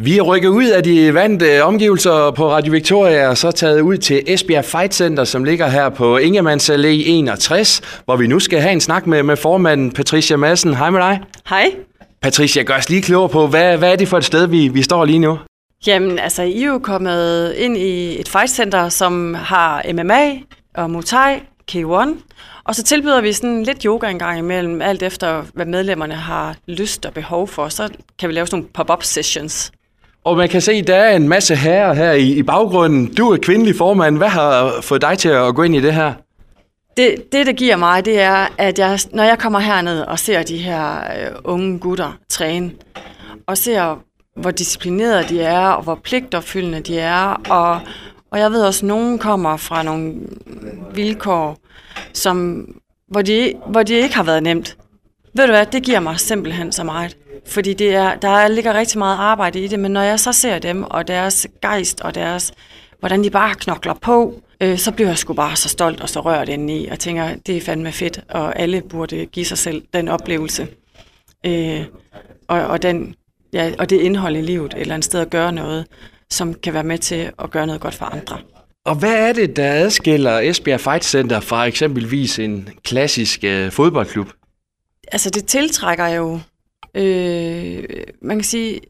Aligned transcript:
Vi 0.00 0.18
er 0.18 0.22
rykket 0.22 0.48
ud 0.48 0.66
af 0.66 0.82
de 0.82 1.14
vante 1.14 1.64
omgivelser 1.64 2.30
på 2.30 2.50
Radio 2.50 2.72
Victoria 2.72 3.28
og 3.28 3.38
så 3.38 3.50
taget 3.50 3.80
ud 3.80 3.96
til 3.96 4.22
Esbjerg 4.26 4.64
Fight 4.64 4.94
Center, 4.94 5.24
som 5.24 5.44
ligger 5.44 5.68
her 5.68 5.88
på 5.88 6.16
Ingemanns 6.16 6.70
Allé 6.70 6.86
61, 6.86 8.00
hvor 8.04 8.16
vi 8.16 8.26
nu 8.26 8.38
skal 8.38 8.60
have 8.60 8.72
en 8.72 8.80
snak 8.80 9.06
med, 9.06 9.22
med 9.22 9.36
formanden 9.36 9.92
Patricia 9.92 10.36
Madsen. 10.36 10.74
Hej 10.74 10.90
med 10.90 11.00
dig. 11.00 11.20
Hej. 11.48 11.74
Patricia, 12.22 12.62
gør 12.62 12.76
os 12.76 12.88
lige 12.88 13.02
klogere 13.02 13.28
på, 13.28 13.46
hvad, 13.46 13.78
hvad 13.78 13.92
er 13.92 13.96
det 13.96 14.08
for 14.08 14.18
et 14.18 14.24
sted, 14.24 14.46
vi, 14.46 14.68
vi 14.68 14.82
står 14.82 15.04
lige 15.04 15.18
nu? 15.18 15.38
Jamen, 15.86 16.18
altså, 16.18 16.42
I 16.42 16.62
er 16.62 16.66
jo 16.66 16.78
kommet 16.78 17.54
ind 17.56 17.76
i 17.76 18.20
et 18.20 18.28
fight 18.28 18.50
center, 18.50 18.88
som 18.88 19.34
har 19.34 19.82
MMA 19.92 20.30
og 20.74 20.90
Muay 20.90 21.02
Thai, 21.02 21.40
K1, 21.72 22.08
og 22.64 22.74
så 22.74 22.82
tilbyder 22.82 23.20
vi 23.20 23.32
sådan 23.32 23.62
lidt 23.62 23.82
yoga 23.82 24.10
en 24.10 24.18
gang 24.18 24.38
imellem, 24.38 24.82
alt 24.82 25.02
efter 25.02 25.44
hvad 25.54 25.66
medlemmerne 25.66 26.14
har 26.14 26.56
lyst 26.66 27.06
og 27.06 27.12
behov 27.12 27.48
for. 27.48 27.68
Så 27.68 27.88
kan 28.18 28.28
vi 28.28 28.34
lave 28.34 28.46
sådan 28.46 28.58
nogle 28.58 28.72
pop-up 28.74 29.02
sessions. 29.04 29.72
Og 30.28 30.36
man 30.36 30.48
kan 30.48 30.60
se, 30.60 30.82
der 30.82 30.94
er 30.94 31.16
en 31.16 31.28
masse 31.28 31.56
herrer 31.56 31.94
her 31.94 32.12
i, 32.12 32.32
i 32.32 32.42
baggrunden. 32.42 33.14
Du 33.14 33.32
er 33.32 33.36
kvindelig 33.36 33.76
formand. 33.76 34.16
Hvad 34.16 34.28
har 34.28 34.80
fået 34.82 35.02
dig 35.02 35.18
til 35.18 35.28
at 35.28 35.54
gå 35.54 35.62
ind 35.62 35.76
i 35.76 35.80
det 35.80 35.94
her? 35.94 36.12
Det, 36.96 37.32
det, 37.32 37.46
der 37.46 37.52
giver 37.52 37.76
mig, 37.76 38.04
det 38.04 38.20
er, 38.20 38.46
at 38.58 38.78
jeg, 38.78 38.98
når 39.12 39.24
jeg 39.24 39.38
kommer 39.38 39.58
herned 39.58 40.00
og 40.00 40.18
ser 40.18 40.42
de 40.42 40.56
her 40.56 40.96
øh, 40.96 41.36
unge 41.44 41.78
gutter 41.78 42.18
træne, 42.28 42.70
og 43.46 43.58
ser, 43.58 44.02
hvor 44.36 44.50
disciplinerede 44.50 45.24
de 45.28 45.42
er, 45.42 45.68
og 45.68 45.82
hvor 45.82 45.98
pligtopfyldende 46.04 46.80
de 46.80 46.98
er, 46.98 47.40
og, 47.50 47.80
og 48.30 48.38
jeg 48.38 48.50
ved 48.50 48.62
også, 48.62 48.86
at 48.86 48.88
nogen 48.88 49.18
kommer 49.18 49.56
fra 49.56 49.82
nogle 49.82 50.14
vilkår, 50.94 51.58
som, 52.12 52.66
hvor, 53.10 53.22
de, 53.22 53.52
hvor 53.66 53.82
de 53.82 53.94
ikke 53.94 54.16
har 54.16 54.22
været 54.22 54.42
nemt. 54.42 54.76
Ved 55.38 55.46
du 55.46 55.52
hvad, 55.52 55.66
det 55.66 55.82
giver 55.82 56.00
mig 56.00 56.20
simpelthen 56.20 56.72
så 56.72 56.84
meget. 56.84 57.16
Fordi 57.46 57.74
det 57.74 57.94
er, 57.94 58.14
der 58.14 58.48
ligger 58.48 58.74
rigtig 58.74 58.98
meget 58.98 59.16
arbejde 59.16 59.60
i 59.60 59.66
det, 59.66 59.80
men 59.80 59.90
når 59.90 60.02
jeg 60.02 60.20
så 60.20 60.32
ser 60.32 60.58
dem, 60.58 60.82
og 60.82 61.08
deres 61.08 61.46
gejst, 61.62 62.00
og 62.00 62.14
deres, 62.14 62.52
hvordan 63.00 63.24
de 63.24 63.30
bare 63.30 63.54
knokler 63.54 63.94
på, 63.94 64.42
øh, 64.60 64.78
så 64.78 64.92
bliver 64.92 65.08
jeg 65.08 65.18
sgu 65.18 65.32
bare 65.32 65.56
så 65.56 65.68
stolt 65.68 66.00
og 66.00 66.08
så 66.08 66.20
rørt 66.20 66.48
indeni, 66.48 66.86
og 66.86 66.98
tænker, 66.98 67.34
det 67.46 67.56
er 67.56 67.60
fandme 67.60 67.92
fedt, 67.92 68.20
og 68.28 68.58
alle 68.58 68.82
burde 68.88 69.26
give 69.26 69.46
sig 69.46 69.58
selv 69.58 69.82
den 69.94 70.08
oplevelse. 70.08 70.68
Øh, 71.46 71.84
og, 72.48 72.60
og, 72.66 72.82
den, 72.82 73.14
ja, 73.52 73.72
og 73.78 73.90
det 73.90 74.00
indhold 74.00 74.36
i 74.36 74.42
livet, 74.42 74.74
eller 74.76 74.94
en 74.94 75.02
sted 75.02 75.20
at 75.20 75.30
gøre 75.30 75.52
noget, 75.52 75.86
som 76.30 76.54
kan 76.54 76.74
være 76.74 76.84
med 76.84 76.98
til 76.98 77.30
at 77.38 77.50
gøre 77.50 77.66
noget 77.66 77.80
godt 77.80 77.94
for 77.94 78.04
andre. 78.04 78.38
Og 78.86 78.94
hvad 78.94 79.28
er 79.28 79.32
det, 79.32 79.56
der 79.56 79.72
adskiller 79.72 80.38
Esbjerg 80.38 80.80
Fight 80.80 81.04
Center 81.04 81.40
fra 81.40 81.64
eksempelvis 81.64 82.38
en 82.38 82.68
klassisk 82.84 83.44
øh, 83.44 83.70
fodboldklub? 83.70 84.28
Altså, 85.12 85.30
det 85.30 85.46
tiltrækker 85.46 86.06
jo, 86.06 86.40
øh, 86.94 87.84
man 88.22 88.36
kan 88.36 88.44
sige, 88.44 88.80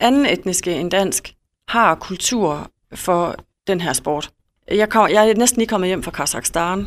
anden 0.00 0.26
etniske 0.26 0.74
end 0.74 0.90
dansk 0.90 1.34
har 1.68 1.94
kultur 1.94 2.70
for 2.94 3.36
den 3.66 3.80
her 3.80 3.92
sport. 3.92 4.30
Jeg, 4.68 4.88
kom, 4.88 5.10
jeg 5.10 5.28
er 5.28 5.34
næsten 5.34 5.60
lige 5.60 5.68
kommet 5.68 5.88
hjem 5.88 6.02
fra 6.02 6.10
Kazakhstan, 6.10 6.86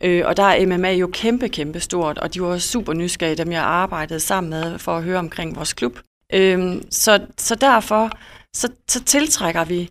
øh, 0.00 0.26
og 0.26 0.36
der 0.36 0.42
er 0.42 0.66
MMA 0.66 0.92
jo 0.92 1.10
kæmpe, 1.12 1.48
kæmpe 1.48 1.80
stort, 1.80 2.18
og 2.18 2.34
de 2.34 2.42
var 2.42 2.58
super 2.58 2.92
nysgerrige, 2.92 3.36
dem 3.36 3.52
jeg 3.52 3.62
arbejdede 3.62 4.20
sammen 4.20 4.50
med, 4.50 4.78
for 4.78 4.96
at 4.96 5.02
høre 5.02 5.18
omkring 5.18 5.56
vores 5.56 5.72
klub. 5.72 5.98
Øh, 6.32 6.82
så, 6.90 7.26
så 7.38 7.54
derfor 7.54 8.10
så, 8.52 8.68
så 8.88 9.04
tiltrækker 9.04 9.64
vi 9.64 9.90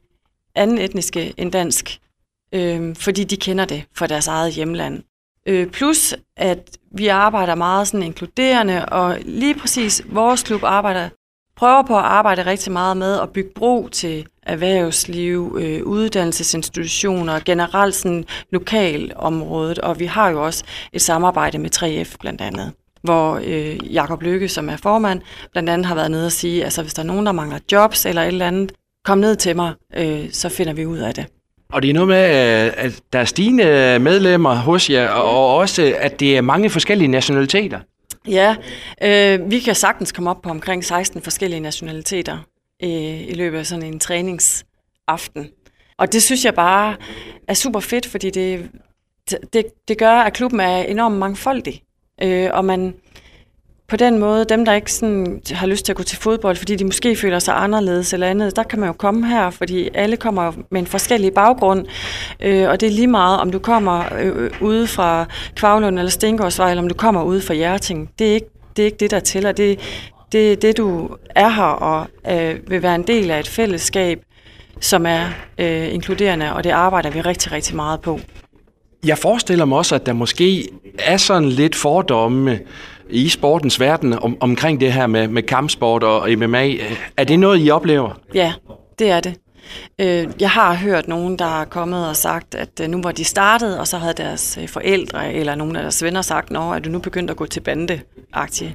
anden 0.55 0.77
etniske 0.77 1.33
end 1.37 1.51
dansk, 1.51 1.99
øh, 2.53 2.95
fordi 2.95 3.23
de 3.23 3.37
kender 3.37 3.65
det 3.65 3.83
fra 3.95 4.07
deres 4.07 4.27
eget 4.27 4.53
hjemland. 4.53 5.03
Øh, 5.47 5.67
plus, 5.67 6.15
at 6.37 6.77
vi 6.91 7.07
arbejder 7.07 7.55
meget 7.55 7.87
sådan 7.87 8.05
inkluderende, 8.05 8.85
og 8.85 9.17
lige 9.25 9.55
præcis 9.55 10.01
vores 10.09 10.43
klub 10.43 10.63
arbejder, 10.63 11.09
prøver 11.55 11.83
på 11.83 11.97
at 11.97 12.03
arbejde 12.03 12.45
rigtig 12.45 12.71
meget 12.71 12.97
med 12.97 13.19
at 13.19 13.29
bygge 13.29 13.49
bro 13.55 13.87
til 13.87 14.25
erhvervsliv, 14.43 15.57
øh, 15.61 15.83
uddannelsesinstitutioner, 15.83 17.39
generelt 17.45 17.95
sådan 17.95 18.25
lokalområdet, 18.51 19.79
og 19.79 19.99
vi 19.99 20.05
har 20.05 20.29
jo 20.29 20.45
også 20.45 20.63
et 20.93 21.01
samarbejde 21.01 21.57
med 21.57 21.69
3F 21.75 22.15
blandt 22.19 22.41
andet 22.41 22.71
hvor 23.03 23.41
øh, 23.43 23.93
Jakob 23.93 24.21
Lykke, 24.21 24.49
som 24.49 24.69
er 24.69 24.77
formand, 24.77 25.21
blandt 25.51 25.69
andet 25.69 25.85
har 25.85 25.95
været 25.95 26.11
nede 26.11 26.25
og 26.25 26.31
sige, 26.31 26.63
altså 26.63 26.81
hvis 26.81 26.93
der 26.93 27.01
er 27.01 27.07
nogen, 27.07 27.25
der 27.25 27.31
mangler 27.31 27.59
jobs 27.71 28.05
eller 28.05 28.21
et 28.21 28.27
eller 28.27 28.47
andet, 28.47 28.71
kom 29.05 29.17
ned 29.17 29.35
til 29.35 29.55
mig, 29.55 29.73
øh, 29.95 30.31
så 30.31 30.49
finder 30.49 30.73
vi 30.73 30.85
ud 30.85 30.97
af 30.97 31.13
det. 31.13 31.25
Og 31.71 31.81
det 31.81 31.89
er 31.89 31.93
noget 31.93 32.07
med, 32.07 32.23
øh, 32.23 32.73
at 32.77 33.01
der 33.13 33.19
er 33.19 33.25
stigende 33.25 33.99
medlemmer 33.99 34.55
hos 34.55 34.89
jer, 34.89 35.09
og 35.09 35.55
også, 35.55 35.95
at 35.99 36.19
det 36.19 36.37
er 36.37 36.41
mange 36.41 36.69
forskellige 36.69 37.07
nationaliteter. 37.07 37.79
Ja, 38.27 38.55
øh, 39.03 39.51
vi 39.51 39.59
kan 39.59 39.75
sagtens 39.75 40.11
komme 40.11 40.29
op 40.29 40.41
på 40.41 40.49
omkring 40.49 40.85
16 40.85 41.21
forskellige 41.21 41.59
nationaliteter 41.59 42.37
øh, 42.83 43.29
i 43.29 43.33
løbet 43.33 43.57
af 43.57 43.65
sådan 43.65 43.85
en 43.85 43.99
træningsaften. 43.99 45.49
Og 45.97 46.13
det 46.13 46.23
synes 46.23 46.45
jeg 46.45 46.53
bare 46.53 46.95
er 47.47 47.53
super 47.53 47.79
fedt, 47.79 48.05
fordi 48.05 48.29
det, 48.29 48.69
det, 49.53 49.65
det 49.87 49.97
gør, 49.97 50.13
at 50.13 50.33
klubben 50.33 50.59
er 50.59 50.77
enormt 50.77 51.15
mangfoldig. 51.15 51.81
Øh, 52.23 52.49
og 52.53 52.65
man 52.65 52.93
på 53.91 53.97
den 53.97 54.19
måde, 54.19 54.45
dem 54.45 54.65
der 54.65 54.73
ikke 54.73 54.93
sådan 54.93 55.41
har 55.51 55.67
lyst 55.67 55.85
til 55.85 55.91
at 55.93 55.97
gå 55.97 56.03
til 56.03 56.17
fodbold, 56.17 56.55
fordi 56.55 56.75
de 56.75 56.85
måske 56.85 57.15
føler 57.15 57.39
sig 57.39 57.53
anderledes 57.57 58.13
eller 58.13 58.27
andet, 58.27 58.55
der 58.55 58.63
kan 58.63 58.79
man 58.79 58.87
jo 58.87 58.93
komme 58.93 59.27
her, 59.27 59.49
fordi 59.49 59.89
alle 59.93 60.17
kommer 60.17 60.51
med 60.69 60.81
en 60.81 60.87
forskellig 60.87 61.33
baggrund. 61.33 61.85
Øh, 62.39 62.69
og 62.69 62.81
det 62.81 62.87
er 62.87 62.91
lige 62.91 63.07
meget, 63.07 63.39
om 63.39 63.51
du 63.51 63.59
kommer 63.59 64.13
øh, 64.21 64.43
øh 64.43 64.51
ude 64.61 64.87
fra 64.87 65.25
Kvavlund 65.55 65.99
eller 65.99 66.09
Stengårdsvej, 66.09 66.69
eller 66.69 66.83
om 66.83 66.87
du 66.87 66.95
kommer 66.95 67.23
ude 67.23 67.41
fra 67.41 67.53
Hjerting. 67.53 68.09
Det 68.19 68.29
er 68.29 68.33
ikke 68.33 68.47
det, 68.75 68.81
er 68.81 68.85
ikke 68.85 68.97
det 68.97 69.11
der 69.11 69.19
tæller. 69.19 69.51
Det, 69.51 69.79
det, 70.31 70.61
det 70.61 70.77
du 70.77 71.09
er 71.35 71.49
her 71.49 71.63
og 71.63 72.07
øh, 72.31 72.55
vil 72.67 72.83
være 72.83 72.95
en 72.95 73.07
del 73.07 73.31
af 73.31 73.39
et 73.39 73.47
fællesskab, 73.47 74.21
som 74.79 75.05
er 75.05 75.25
øh, 75.57 75.93
inkluderende, 75.93 76.53
og 76.53 76.63
det 76.63 76.69
arbejder 76.69 77.09
vi 77.09 77.21
rigtig, 77.21 77.51
rigtig 77.51 77.75
meget 77.75 78.01
på. 78.01 78.19
Jeg 79.05 79.17
forestiller 79.17 79.65
mig 79.65 79.77
også, 79.77 79.95
at 79.95 80.05
der 80.05 80.13
måske 80.13 80.69
er 80.99 81.17
sådan 81.17 81.49
lidt 81.49 81.75
fordomme 81.75 82.59
i 83.11 83.29
sportens 83.29 83.79
verden 83.79 84.13
om, 84.13 84.37
omkring 84.39 84.79
det 84.79 84.93
her 84.93 85.07
med, 85.07 85.27
med 85.27 85.43
kampsport 85.43 86.03
og 86.03 86.29
MMA. 86.37 86.71
Er 87.17 87.23
det 87.23 87.39
noget, 87.39 87.65
I 87.65 87.69
oplever? 87.69 88.19
Ja, 88.33 88.53
det 88.99 89.09
er 89.09 89.19
det. 89.19 89.35
Øh, 89.99 90.27
jeg 90.39 90.49
har 90.49 90.73
hørt 90.73 91.07
nogen, 91.07 91.39
der 91.39 91.61
er 91.61 91.65
kommet 91.65 92.07
og 92.07 92.15
sagt, 92.15 92.55
at 92.55 92.79
øh, 92.81 92.87
nu 92.87 93.01
var 93.01 93.11
de 93.11 93.23
startet, 93.23 93.79
og 93.79 93.87
så 93.87 93.97
havde 93.97 94.13
deres 94.13 94.57
øh, 94.61 94.67
forældre 94.67 95.33
eller 95.33 95.55
nogen 95.55 95.75
af 95.75 95.81
deres 95.81 96.03
venner 96.03 96.21
sagt, 96.21 96.51
at 96.51 96.85
du 96.85 96.89
nu 96.89 96.99
begyndt 96.99 97.31
at 97.31 97.37
gå 97.37 97.45
til 97.45 97.59
bande 97.59 98.01
-aktie. 98.37 98.65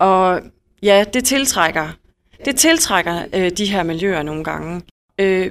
Og 0.00 0.40
ja, 0.82 1.04
det 1.14 1.24
tiltrækker, 1.24 1.88
det 2.44 2.56
tiltrækker 2.56 3.48
de 3.56 3.66
her 3.66 3.82
miljøer 3.82 4.22
nogle 4.22 4.44
gange. 4.44 4.82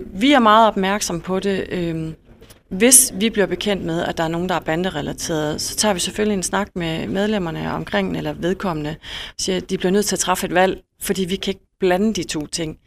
Vi 0.05 0.31
er 0.31 0.39
meget 0.39 0.67
opmærksom 0.67 1.21
på 1.21 1.39
det. 1.39 1.67
Hvis 2.69 3.13
vi 3.15 3.29
bliver 3.29 3.45
bekendt 3.45 3.85
med, 3.85 4.03
at 4.03 4.17
der 4.17 4.23
er 4.23 4.27
nogen, 4.27 4.49
der 4.49 4.55
er 4.55 4.59
banderelateret, 4.59 5.61
så 5.61 5.75
tager 5.75 5.93
vi 5.93 5.99
selvfølgelig 5.99 6.33
en 6.33 6.43
snak 6.43 6.69
med 6.75 7.07
medlemmerne 7.07 7.73
omkring 7.73 8.17
eller 8.17 8.33
vedkommende, 8.33 8.89
og 9.29 9.35
siger, 9.37 9.57
at 9.57 9.69
de 9.69 9.77
bliver 9.77 9.91
nødt 9.91 10.05
til 10.05 10.15
at 10.15 10.19
træffe 10.19 10.45
et 10.45 10.53
valg, 10.53 10.81
fordi 11.01 11.25
vi 11.25 11.35
kan 11.35 11.51
ikke 11.51 11.65
blande 11.79 12.13
de 12.13 12.23
to 12.23 12.47
ting. 12.47 12.77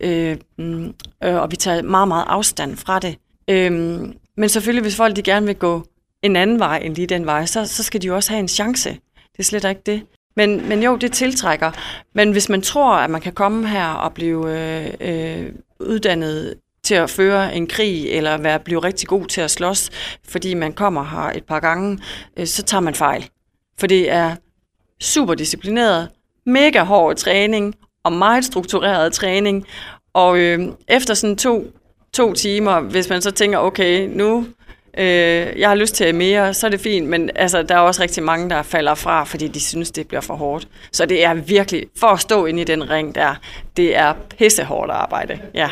Øh, 0.00 0.36
mm, 0.58 0.94
øh, 1.24 1.34
og 1.34 1.50
vi 1.50 1.56
tager 1.56 1.82
meget, 1.82 2.08
meget 2.08 2.24
afstand 2.28 2.76
fra 2.76 2.98
det. 2.98 3.16
Øh, 3.50 3.72
men 4.36 4.48
selvfølgelig, 4.48 4.82
hvis 4.82 4.96
folk 4.96 5.16
de 5.16 5.22
gerne 5.22 5.46
vil 5.46 5.54
gå 5.54 5.82
en 6.22 6.36
anden 6.36 6.58
vej 6.58 6.78
end 6.78 6.94
lige 6.94 7.06
den 7.06 7.26
vej, 7.26 7.46
så, 7.46 7.66
så 7.66 7.82
skal 7.82 8.02
de 8.02 8.06
jo 8.06 8.14
også 8.14 8.30
have 8.30 8.40
en 8.40 8.48
chance. 8.48 8.90
Det 9.32 9.38
er 9.38 9.42
slet 9.42 9.64
ikke 9.64 9.82
det. 9.86 10.02
Men, 10.36 10.68
men 10.68 10.82
jo, 10.82 10.96
det 10.96 11.12
tiltrækker. 11.12 11.70
Men 12.14 12.32
hvis 12.32 12.48
man 12.48 12.62
tror, 12.62 12.94
at 12.94 13.10
man 13.10 13.20
kan 13.20 13.32
komme 13.32 13.68
her 13.68 13.86
og 13.86 14.14
blive 14.14 14.58
øh, 14.58 14.90
øh, 15.00 15.52
uddannet 15.80 16.54
til 16.88 16.94
at 16.94 17.10
føre 17.10 17.54
en 17.54 17.66
krig, 17.66 18.06
eller 18.10 18.38
være, 18.38 18.58
blive 18.58 18.80
rigtig 18.80 19.08
god 19.08 19.26
til 19.26 19.40
at 19.40 19.50
slås, 19.50 19.90
fordi 20.28 20.54
man 20.54 20.72
kommer 20.72 21.04
her 21.04 21.38
et 21.38 21.44
par 21.44 21.60
gange, 21.60 21.98
øh, 22.36 22.46
så 22.46 22.62
tager 22.62 22.80
man 22.80 22.94
fejl. 22.94 23.28
For 23.78 23.86
det 23.86 24.10
er 24.10 24.36
super 25.00 25.34
disciplineret, 25.34 26.08
mega 26.46 26.82
hård 26.82 27.16
træning, 27.16 27.74
og 28.04 28.12
meget 28.12 28.44
struktureret 28.44 29.12
træning. 29.12 29.66
Og 30.14 30.38
øh, 30.38 30.68
efter 30.88 31.14
sådan 31.14 31.36
to, 31.36 31.64
to 32.12 32.32
timer, 32.32 32.80
hvis 32.80 33.08
man 33.08 33.22
så 33.22 33.30
tænker, 33.30 33.58
okay, 33.58 34.08
nu 34.08 34.46
øh, 34.98 35.58
jeg 35.58 35.68
har 35.68 35.74
lyst 35.74 35.94
til 35.94 36.14
mere, 36.14 36.54
så 36.54 36.66
er 36.66 36.70
det 36.70 36.80
fint, 36.80 37.08
men 37.08 37.30
altså, 37.34 37.62
der 37.62 37.74
er 37.74 37.78
også 37.78 38.02
rigtig 38.02 38.22
mange, 38.22 38.50
der 38.50 38.62
falder 38.62 38.94
fra, 38.94 39.24
fordi 39.24 39.48
de 39.48 39.60
synes, 39.60 39.90
det 39.90 40.08
bliver 40.08 40.20
for 40.20 40.34
hårdt. 40.34 40.68
Så 40.92 41.06
det 41.06 41.24
er 41.24 41.34
virkelig, 41.34 41.86
for 42.00 42.06
at 42.06 42.20
stå 42.20 42.46
inde 42.46 42.60
i 42.62 42.64
den 42.64 42.90
ring 42.90 43.14
der, 43.14 43.34
det 43.76 43.96
er 43.96 44.12
pissehårdt 44.38 44.90
arbejde, 44.90 45.40
ja. 45.54 45.68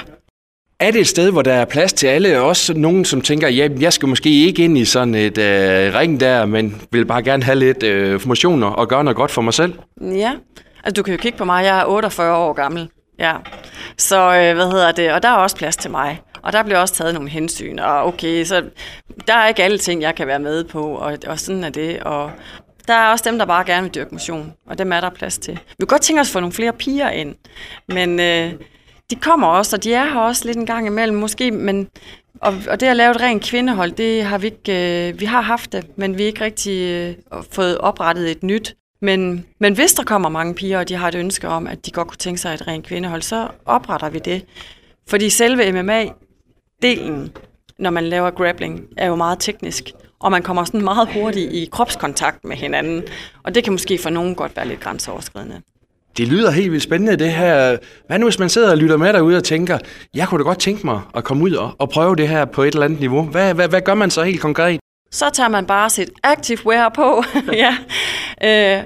Er 0.81 0.91
det 0.91 1.01
et 1.01 1.07
sted, 1.07 1.31
hvor 1.31 1.43
der 1.43 1.53
er 1.53 1.65
plads 1.65 1.93
til 1.93 2.07
alle? 2.07 2.41
Også 2.41 2.75
nogen, 2.75 3.05
som 3.05 3.21
tænker, 3.21 3.49
ja, 3.49 3.69
jeg 3.81 3.93
skal 3.93 4.09
måske 4.09 4.47
ikke 4.47 4.65
ind 4.65 4.79
i 4.79 4.85
sådan 4.85 5.15
et 5.15 5.39
øh, 5.39 5.95
ring 5.95 6.21
der, 6.21 6.47
men 6.47 6.83
vil 6.93 7.07
bare 7.07 7.23
gerne 7.23 7.43
have 7.43 7.59
lidt 7.59 7.83
øh, 7.83 8.27
motioner 8.27 8.67
og 8.67 8.89
gøre 8.89 9.05
noget 9.05 9.17
godt 9.17 9.31
for 9.31 9.43
mig 9.43 9.55
selv? 9.55 9.75
Ja, 10.01 10.33
altså 10.85 10.95
du 10.95 11.03
kan 11.03 11.15
jo 11.15 11.19
kigge 11.19 11.39
på 11.39 11.45
mig, 11.45 11.65
jeg 11.65 11.81
er 11.81 11.85
48 11.85 12.37
år 12.37 12.53
gammel. 12.53 12.89
Ja, 13.19 13.33
så 13.99 14.17
øh, 14.17 14.55
hvad 14.55 14.71
hedder 14.71 14.93
det, 14.93 15.13
og 15.13 15.23
der 15.23 15.29
er 15.29 15.35
også 15.35 15.57
plads 15.57 15.77
til 15.77 15.91
mig. 15.91 16.21
Og 16.43 16.53
der 16.53 16.63
bliver 16.63 16.79
også 16.79 16.95
taget 16.95 17.15
nogle 17.15 17.29
hensyn, 17.29 17.79
og 17.79 18.05
okay, 18.05 18.45
så 18.45 18.63
der 19.27 19.35
er 19.35 19.49
ikke 19.49 19.65
alle 19.65 19.79
ting, 19.79 20.03
jeg 20.03 20.15
kan 20.15 20.27
være 20.27 20.39
med 20.39 20.65
på, 20.65 20.83
og, 20.83 21.19
og 21.27 21.39
sådan 21.41 21.65
er 21.65 21.71
det. 21.71 22.01
Og 22.01 22.31
der 22.89 22.95
er 22.95 23.11
også 23.11 23.25
dem, 23.31 23.39
der 23.39 23.47
bare 23.47 23.65
gerne 23.65 23.83
vil 23.83 23.95
dyrke 23.95 24.11
motion, 24.13 24.53
og 24.67 24.79
dem 24.79 24.93
er 24.93 25.01
der 25.01 25.11
plads 25.11 25.39
til. 25.39 25.55
Vi 25.55 25.75
kunne 25.81 25.87
godt 25.87 26.03
tænke 26.03 26.21
os 26.21 26.29
at 26.29 26.33
få 26.33 26.41
nogle 26.41 26.53
flere 26.53 26.73
piger 26.73 27.11
ind, 27.11 27.35
men 27.89 28.21
øh, 28.21 28.53
de 29.11 29.17
kommer 29.17 29.47
også, 29.47 29.77
og 29.77 29.85
de 29.85 29.95
er 29.95 30.05
her 30.05 30.21
også 30.21 30.45
lidt 30.45 30.57
en 30.57 30.67
gang 30.67 30.87
imellem, 30.87 31.19
måske, 31.19 31.51
men 31.51 31.89
og, 32.41 32.55
og 32.71 32.81
det 32.81 32.87
at 32.87 32.97
lave 32.97 33.11
et 33.11 33.21
rent 33.21 33.43
kvindehold, 33.43 33.93
det 33.93 34.25
har 34.25 34.39
vi 34.39 34.47
ikke, 34.47 35.09
øh, 35.09 35.21
vi 35.21 35.25
har 35.25 35.41
haft 35.41 35.73
det, 35.73 35.99
men 35.99 36.19
vi 36.19 36.23
har 36.23 36.27
ikke 36.27 36.45
rigtig 36.45 36.83
øh, 36.83 37.43
fået 37.51 37.79
oprettet 37.79 38.31
et 38.31 38.43
nyt. 38.43 38.77
Men, 39.01 39.47
men 39.59 39.75
hvis 39.75 39.93
der 39.93 40.03
kommer 40.03 40.29
mange 40.29 40.55
piger, 40.55 40.79
og 40.79 40.89
de 40.89 40.95
har 40.95 41.09
et 41.09 41.15
ønske 41.15 41.49
om, 41.49 41.67
at 41.67 41.87
de 41.87 41.91
godt 41.91 42.09
kunne 42.09 42.17
tænke 42.17 42.41
sig 42.41 42.55
et 42.55 42.67
rent 42.67 42.87
kvindehold, 42.87 43.23
så 43.23 43.49
opretter 43.65 44.11
vi 44.11 44.19
det. 44.19 44.45
Fordi 45.09 45.31
selve 45.31 45.73
MMA-delen, 45.73 47.31
når 47.79 47.91
man 47.91 48.05
laver 48.05 48.31
grappling, 48.31 48.85
er 48.97 49.07
jo 49.07 49.15
meget 49.15 49.39
teknisk, 49.41 49.91
og 50.21 50.31
man 50.31 50.43
kommer 50.43 50.65
sådan 50.65 50.85
meget 50.85 51.09
hurtigt 51.13 51.53
i 51.53 51.69
kropskontakt 51.73 52.45
med 52.45 52.57
hinanden, 52.57 53.03
og 53.43 53.55
det 53.55 53.65
kan 53.65 53.73
måske 53.73 53.99
for 53.99 54.11
nogen 54.11 54.35
godt 54.35 54.57
være 54.57 54.69
lidt 54.69 54.81
grænseoverskridende. 54.81 55.63
Det 56.17 56.29
lyder 56.29 56.51
helt 56.51 56.73
vildt 56.73 56.85
spændende, 56.85 57.17
det 57.17 57.33
her. 57.33 57.77
Hvad 58.07 58.19
nu, 58.19 58.27
hvis 58.27 58.39
man 58.39 58.49
sidder 58.49 58.71
og 58.71 58.79
lytter 58.79 58.97
med 58.97 59.13
derude 59.13 59.37
og 59.37 59.45
tænker, 59.45 59.79
jeg 60.15 60.29
kunne 60.29 60.39
da 60.39 60.43
godt 60.43 60.59
tænke 60.59 60.87
mig 60.87 61.01
at 61.15 61.25
komme 61.25 61.45
ud 61.45 61.53
og, 61.53 61.71
og 61.79 61.91
prøve 61.91 62.17
det 62.17 62.29
her 62.29 62.45
på 62.45 62.63
et 62.63 62.75
eller 62.75 62.85
andet 62.85 63.01
niveau. 63.01 63.23
Hvad, 63.23 63.55
hvad, 63.55 63.69
hvad 63.69 63.81
gør 63.81 63.95
man 63.95 64.11
så 64.11 64.23
helt 64.23 64.41
konkret? 64.41 64.81
Så 65.11 65.31
tager 65.33 65.49
man 65.49 65.67
bare 65.67 65.91
sit 65.91 66.11
active 66.23 66.67
wear 66.67 66.89
på, 66.89 67.25
ja. 67.65 67.77
Øh, 68.79 68.85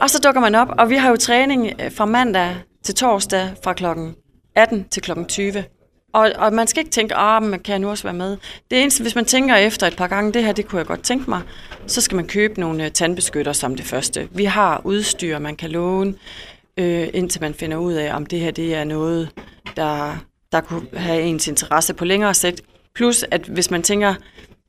og 0.00 0.10
så 0.10 0.20
dukker 0.24 0.40
man 0.40 0.54
op, 0.54 0.68
og 0.78 0.90
vi 0.90 0.96
har 0.96 1.10
jo 1.10 1.16
træning 1.16 1.72
øh, 1.84 1.92
fra 1.92 2.04
mandag 2.04 2.56
til 2.82 2.94
torsdag 2.94 3.50
fra 3.64 3.72
klokken 3.72 4.14
18 4.56 4.86
til 4.90 5.02
klokken 5.02 5.26
20. 5.26 5.64
Og, 6.12 6.30
og 6.36 6.52
man 6.52 6.66
skal 6.66 6.80
ikke 6.80 6.90
tænke, 6.90 7.14
ah, 7.14 7.42
men 7.42 7.60
kan 7.60 7.72
jeg 7.72 7.78
nu 7.78 7.90
også 7.90 8.04
være 8.04 8.14
med. 8.14 8.36
Det 8.70 8.82
eneste, 8.82 9.02
hvis 9.02 9.14
man 9.14 9.24
tænker 9.24 9.56
efter 9.56 9.86
et 9.86 9.96
par 9.96 10.06
gange, 10.06 10.32
det 10.32 10.44
her, 10.44 10.52
det 10.52 10.68
kunne 10.68 10.78
jeg 10.78 10.86
godt 10.86 11.02
tænke 11.02 11.30
mig, 11.30 11.40
så 11.86 12.00
skal 12.00 12.16
man 12.16 12.26
købe 12.26 12.60
nogle 12.60 12.84
øh, 12.84 12.90
tandbeskytter 12.90 13.52
som 13.52 13.76
det 13.76 13.84
første. 13.84 14.28
Vi 14.30 14.44
har 14.44 14.80
udstyr, 14.84 15.38
man 15.38 15.56
kan 15.56 15.70
låne 15.70 16.14
øh, 16.76 17.08
indtil 17.14 17.40
man 17.40 17.54
finder 17.54 17.76
ud 17.76 17.92
af, 17.92 18.14
om 18.14 18.26
det 18.26 18.40
her 18.40 18.50
det 18.50 18.74
er 18.74 18.84
noget, 18.84 19.30
der, 19.76 20.16
der 20.52 20.60
kunne 20.60 20.86
have 20.92 21.22
ens 21.22 21.48
interesse 21.48 21.94
på 21.94 22.04
længere 22.04 22.34
sigt. 22.34 22.62
Plus, 22.94 23.24
at 23.30 23.42
hvis 23.42 23.70
man 23.70 23.82
tænker, 23.82 24.14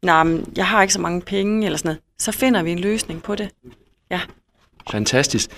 nej, 0.01 0.23
nah, 0.23 0.43
jeg 0.55 0.67
har 0.67 0.81
ikke 0.81 0.93
så 0.93 1.01
mange 1.01 1.21
penge, 1.21 1.65
eller 1.65 1.77
sådan 1.77 1.89
noget, 1.89 2.01
så 2.19 2.31
finder 2.31 2.63
vi 2.63 2.71
en 2.71 2.79
løsning 2.79 3.23
på 3.23 3.35
det. 3.35 3.49
Ja. 4.11 4.21
Fantastisk. 4.91 5.49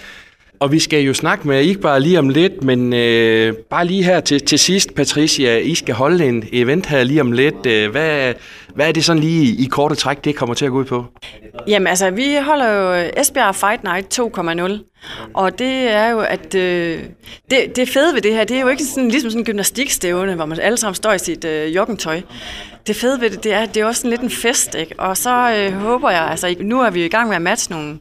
Og 0.64 0.72
vi 0.72 0.80
skal 0.80 1.02
jo 1.02 1.14
snakke 1.14 1.48
med 1.48 1.62
ikke 1.62 1.80
bare 1.80 2.00
lige 2.00 2.20
om 2.20 2.30
lidt, 2.30 2.64
men 2.64 2.94
øh, 2.94 3.54
bare 3.70 3.86
lige 3.86 4.04
her 4.04 4.20
til, 4.20 4.42
til 4.42 4.60
sidst, 4.60 4.96
Patricia, 4.96 5.58
I 5.58 5.76
skal 5.76 5.96
holde 5.96 6.26
en 6.26 6.44
event 6.52 6.86
her 6.86 7.04
lige 7.04 7.22
om 7.22 7.32
lidt. 7.32 7.66
Øh, 7.66 7.92
hvad, 7.92 8.34
hvad 8.76 8.88
er 8.88 8.92
det 8.92 9.06
sådan 9.06 9.22
lige 9.22 9.64
i 9.64 9.66
korte 9.66 9.96
træk, 9.96 10.26
det 10.26 10.36
kommer 10.36 10.56
til 10.56 10.66
at 10.66 10.72
gå 10.72 10.78
ud 10.78 10.86
på? 10.86 11.06
Jamen 11.68 11.88
altså, 11.88 12.10
vi 12.10 12.36
holder 12.42 12.70
jo 12.70 12.94
øh, 12.94 13.10
Esbjerg 13.18 13.56
Fight 13.56 13.84
Night 13.84 14.20
2.0, 14.20 15.32
og 15.34 15.60
det 15.60 15.92
er 15.92 16.10
jo, 16.10 16.20
at 16.20 16.56
øh, 16.56 17.04
det, 17.52 17.76
det 17.76 17.90
fede 17.90 18.14
ved 18.14 18.22
det 18.22 18.34
her, 18.34 18.44
det 18.44 18.58
er 18.58 18.62
jo 18.62 18.68
ikke 18.68 18.84
sådan, 18.84 19.10
ligesom 19.10 19.30
sådan 19.30 19.42
en 19.42 19.46
gymnastikstævne, 19.46 20.36
hvor 20.36 20.46
man 20.46 20.60
alle 20.60 20.78
sammen 20.78 20.96
står 20.96 21.14
i 21.14 21.20
sit 21.20 21.46
øh, 21.46 21.76
joggentøj. 21.76 22.22
Det 22.88 22.96
fede 22.96 23.22
ved 23.22 23.30
det, 23.30 23.44
det 23.44 23.54
er, 23.54 23.66
det 23.66 23.82
er 23.82 23.86
også 23.86 24.02
sådan 24.02 24.10
lidt 24.10 24.22
en 24.22 24.30
fest, 24.30 24.76
ikke? 24.76 25.00
Og 25.00 25.18
så 25.18 25.56
øh, 25.58 25.74
håber 25.74 26.10
jeg, 26.10 26.22
altså 26.22 26.56
nu 26.60 26.82
er 26.82 26.90
vi 26.90 27.06
i 27.06 27.10
gang 27.10 27.28
med 27.28 27.36
at 27.36 27.42
matche 27.42 27.72
nogle 27.72 28.00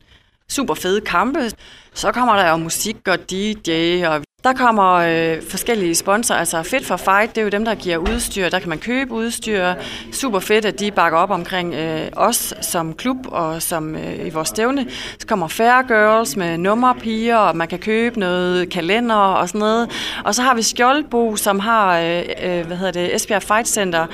super 0.49 0.75
fede 0.75 1.01
kampe. 1.01 1.51
Så 1.95 2.13
kommer 2.13 2.37
der 2.37 2.51
jo 2.51 2.57
musik 2.57 3.09
og 3.09 3.31
DJ, 3.31 4.03
og 4.07 4.23
der 4.45 4.53
kommer 4.53 4.93
øh, 4.93 5.43
forskellige 5.51 5.95
sponsorer. 5.95 6.39
Altså 6.39 6.63
Fit 6.63 6.87
for 6.87 6.97
Fight, 6.97 7.35
det 7.35 7.41
er 7.41 7.43
jo 7.43 7.49
dem, 7.49 7.65
der 7.65 7.75
giver 7.75 7.97
udstyr. 7.97 8.49
Der 8.49 8.59
kan 8.59 8.69
man 8.69 8.79
købe 8.79 9.13
udstyr. 9.13 9.75
Super 10.13 10.39
fedt, 10.39 10.65
at 10.65 10.81
de 10.81 10.91
bakker 10.91 11.19
op 11.19 11.31
omkring 11.31 11.75
øh, 11.75 12.09
os 12.13 12.55
som 12.61 12.95
klub 12.95 13.17
og 13.25 13.63
som 13.63 13.97
øh, 13.97 14.27
i 14.27 14.31
vores 14.31 14.49
stævne. 14.49 14.87
Så 15.19 15.27
kommer 15.27 15.49
Fair 15.49 15.87
Girls 15.89 16.37
med 16.37 16.59
nummerpiger, 16.59 17.37
og 17.37 17.57
man 17.57 17.69
kan 17.69 17.79
købe 17.79 18.21
noget 18.21 18.71
kalender 18.71 19.15
og 19.15 19.49
sådan 19.49 19.59
noget. 19.59 19.91
Og 20.25 20.35
så 20.35 20.43
har 20.43 20.55
vi 20.55 20.63
Skjoldbo, 20.63 21.37
som 21.37 21.59
har 21.59 21.99
øh, 21.99 22.23
øh, 22.43 22.67
hvad 22.67 22.77
hedder 22.77 22.93
det, 22.93 23.15
Esbjerg 23.15 23.43
Fight 23.43 23.69
Center 23.69 24.07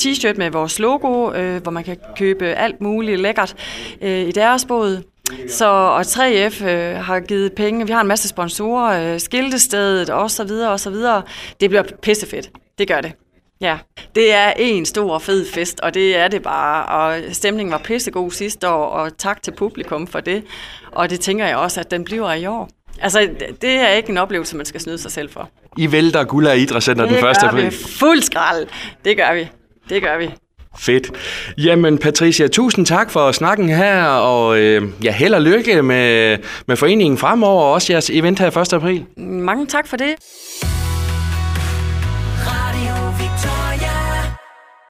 t-shirt 0.00 0.36
med 0.36 0.50
vores 0.50 0.78
logo, 0.78 1.32
øh, 1.32 1.62
hvor 1.62 1.72
man 1.72 1.84
kan 1.84 1.96
købe 2.16 2.46
alt 2.46 2.80
muligt 2.80 3.20
lækkert 3.20 3.54
øh, 4.02 4.28
i 4.28 4.32
deres 4.32 4.64
båd. 4.64 5.13
Så, 5.48 5.66
og 5.66 6.00
3F 6.00 6.64
øh, 6.64 6.96
har 6.96 7.20
givet 7.20 7.52
penge. 7.52 7.86
Vi 7.86 7.92
har 7.92 8.00
en 8.00 8.06
masse 8.06 8.28
sponsorer, 8.28 9.14
øh, 9.14 9.20
skiltestedet 9.20 10.10
og 10.10 10.30
så 10.30 10.44
videre 10.44 10.70
og 10.72 10.80
så 10.80 10.90
videre. 10.90 11.22
Det 11.60 11.70
bliver 11.70 11.82
pissefedt. 12.02 12.50
Det 12.78 12.88
gør 12.88 13.00
det. 13.00 13.12
Ja, 13.60 13.78
det 14.14 14.32
er 14.32 14.52
en 14.58 14.86
stor 14.86 15.18
fed 15.18 15.46
fest, 15.46 15.80
og 15.80 15.94
det 15.94 16.16
er 16.16 16.28
det 16.28 16.42
bare. 16.42 16.86
Og 16.86 17.22
stemningen 17.32 17.72
var 17.72 17.78
pissegod 17.78 18.30
sidste 18.30 18.68
år, 18.68 18.86
og 18.86 19.18
tak 19.18 19.42
til 19.42 19.50
publikum 19.50 20.06
for 20.06 20.20
det. 20.20 20.44
Og 20.92 21.10
det 21.10 21.20
tænker 21.20 21.46
jeg 21.46 21.56
også, 21.56 21.80
at 21.80 21.90
den 21.90 22.04
bliver 22.04 22.32
i 22.32 22.46
år. 22.46 22.68
Altså, 23.00 23.28
det 23.60 23.70
er 23.70 23.88
ikke 23.88 24.10
en 24.10 24.18
oplevelse, 24.18 24.56
man 24.56 24.66
skal 24.66 24.80
snyde 24.80 24.98
sig 24.98 25.12
selv 25.12 25.30
for. 25.30 25.50
I 25.78 25.92
vælter 25.92 26.24
guld 26.24 26.46
af 26.46 26.56
idrætscenter 26.56 27.06
den 27.06 27.14
første 27.14 27.46
april. 27.46 27.64
Det 27.64 27.72
gør 27.72 27.78
vi. 27.78 27.84
Fuld 27.98 28.22
skrald. 28.22 28.66
Det 29.04 29.16
gør 29.16 29.34
vi. 29.34 29.48
Det 29.88 30.02
gør 30.02 30.18
vi. 30.18 30.30
Fedt. 30.78 31.10
Jamen 31.58 31.98
Patricia, 31.98 32.48
tusind 32.48 32.86
tak 32.86 33.10
for 33.10 33.32
snakken 33.32 33.68
her, 33.68 34.04
og 34.04 34.58
øh, 34.58 34.82
ja, 35.04 35.12
held 35.12 35.34
og 35.34 35.42
lykke 35.42 35.82
med, 35.82 36.36
med 36.68 36.76
foreningen 36.76 37.18
fremover, 37.18 37.62
og 37.62 37.72
også 37.72 37.92
jeres 37.92 38.10
event 38.10 38.38
her 38.38 38.56
1. 38.56 38.72
april. 38.72 39.04
Mange 39.16 39.66
tak 39.66 39.88
for 39.88 39.96
det. 39.96 40.14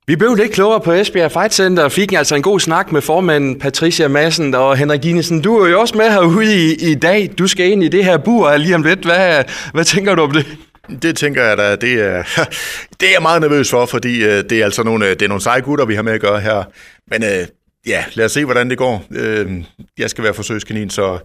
Vi 0.07 0.17
blev 0.17 0.35
lidt 0.35 0.53
klogere 0.53 0.81
på 0.81 0.93
Esbjerg 0.93 1.33
Fight 1.33 1.55
Center 1.55 1.85
og 1.85 1.93
fik 1.93 2.13
altså 2.13 2.35
en 2.35 2.43
god 2.43 2.61
snak 2.61 2.93
med 2.93 3.01
formanden 3.01 3.59
Patricia 3.59 4.09
Madsen 4.09 4.55
og 4.55 4.77
Henrik 4.77 5.01
Ginesen. 5.01 5.43
Du 5.43 5.59
er 5.59 5.69
jo 5.69 5.81
også 5.81 5.97
med 5.97 6.11
herude 6.11 6.73
i, 6.73 6.91
i 6.91 6.95
dag. 6.95 7.31
Du 7.39 7.47
skal 7.47 7.71
ind 7.71 7.85
i 7.85 7.89
det 7.89 8.05
her 8.05 8.17
bur 8.17 8.57
lige 8.57 8.75
om 8.75 8.83
lidt. 8.83 9.05
Hvad, 9.05 9.45
hvad 9.73 9.85
tænker 9.85 10.15
du 10.15 10.23
om 10.23 10.31
det? 10.31 10.47
Det 11.03 11.17
tænker 11.17 11.45
jeg 11.45 11.57
da, 11.57 11.77
det 11.77 11.93
er, 11.93 12.23
det 13.01 13.09
er 13.09 13.13
jeg 13.13 13.23
meget 13.23 13.41
nervøs 13.41 13.71
for, 13.71 13.87
fordi 13.87 14.25
øh, 14.25 14.45
det 14.51 14.53
er 14.53 14.65
altså 14.65 14.83
nogle, 14.83 15.07
øh, 15.07 15.11
det 15.11 15.23
er 15.23 15.29
nogle 15.29 15.43
seje 15.43 15.61
gutter, 15.61 15.85
vi 15.85 15.95
har 15.95 16.03
med 16.03 16.13
at 16.13 16.21
gøre 16.21 16.41
her. 16.41 16.65
Men 17.11 17.25
øh, 17.25 17.47
ja, 17.87 18.05
lad 18.15 18.25
os 18.25 18.33
se, 18.33 18.45
hvordan 18.45 18.71
det 18.71 18.79
går. 18.79 19.05
Øh, 19.11 19.53
jeg 19.99 20.11
skal 20.11 20.25
være 20.25 20.35
forsøgskanin, 20.35 20.91
så 20.91 21.19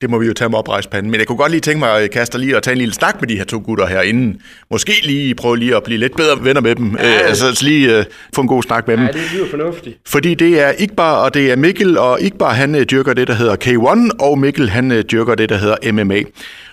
det 0.00 0.10
må 0.10 0.18
vi 0.18 0.26
jo 0.26 0.32
tage 0.32 0.48
med 0.48 0.58
oprejspanden. 0.58 1.10
Men 1.10 1.18
jeg 1.20 1.26
kunne 1.26 1.38
godt 1.38 1.50
lige 1.50 1.60
tænke 1.60 1.78
mig, 1.78 2.10
Kaster, 2.10 2.38
lige 2.38 2.56
at 2.56 2.62
tage 2.62 2.72
en 2.72 2.78
lille 2.78 2.94
snak 2.94 3.20
med 3.20 3.28
de 3.28 3.36
her 3.36 3.44
to 3.44 3.62
gutter 3.64 3.86
herinde. 3.86 4.38
Måske 4.70 4.92
lige 5.02 5.34
prøve 5.34 5.56
lige 5.56 5.76
at 5.76 5.82
blive 5.82 5.98
lidt 5.98 6.16
bedre 6.16 6.44
venner 6.44 6.60
med 6.60 6.74
dem. 6.74 6.96
Ja, 6.98 7.14
øh, 7.14 7.28
altså 7.28 7.58
lige 7.64 7.98
øh, 7.98 8.04
få 8.34 8.40
en 8.40 8.48
god 8.48 8.62
snak 8.62 8.88
med 8.88 8.96
dem. 8.96 9.06
Ja, 9.06 9.12
det 9.12 9.32
lyder 9.34 9.50
fornuftigt. 9.50 9.98
Fordi 10.06 10.34
det 10.34 10.60
er 10.60 10.72
Igbar, 10.78 11.24
og 11.24 11.34
det 11.34 11.50
er 11.50 11.56
Mikkel, 11.56 11.98
og 11.98 12.22
Igbar 12.22 12.52
han 12.52 12.74
øh, 12.74 12.84
dyrker 12.84 13.14
det, 13.14 13.28
der 13.28 13.34
hedder 13.34 13.56
K1, 13.64 14.16
og 14.18 14.38
Mikkel 14.38 14.70
han 14.70 14.92
øh, 14.92 15.04
dyrker 15.04 15.34
det, 15.34 15.48
der 15.48 15.56
hedder 15.56 15.92
MMA. 15.92 16.22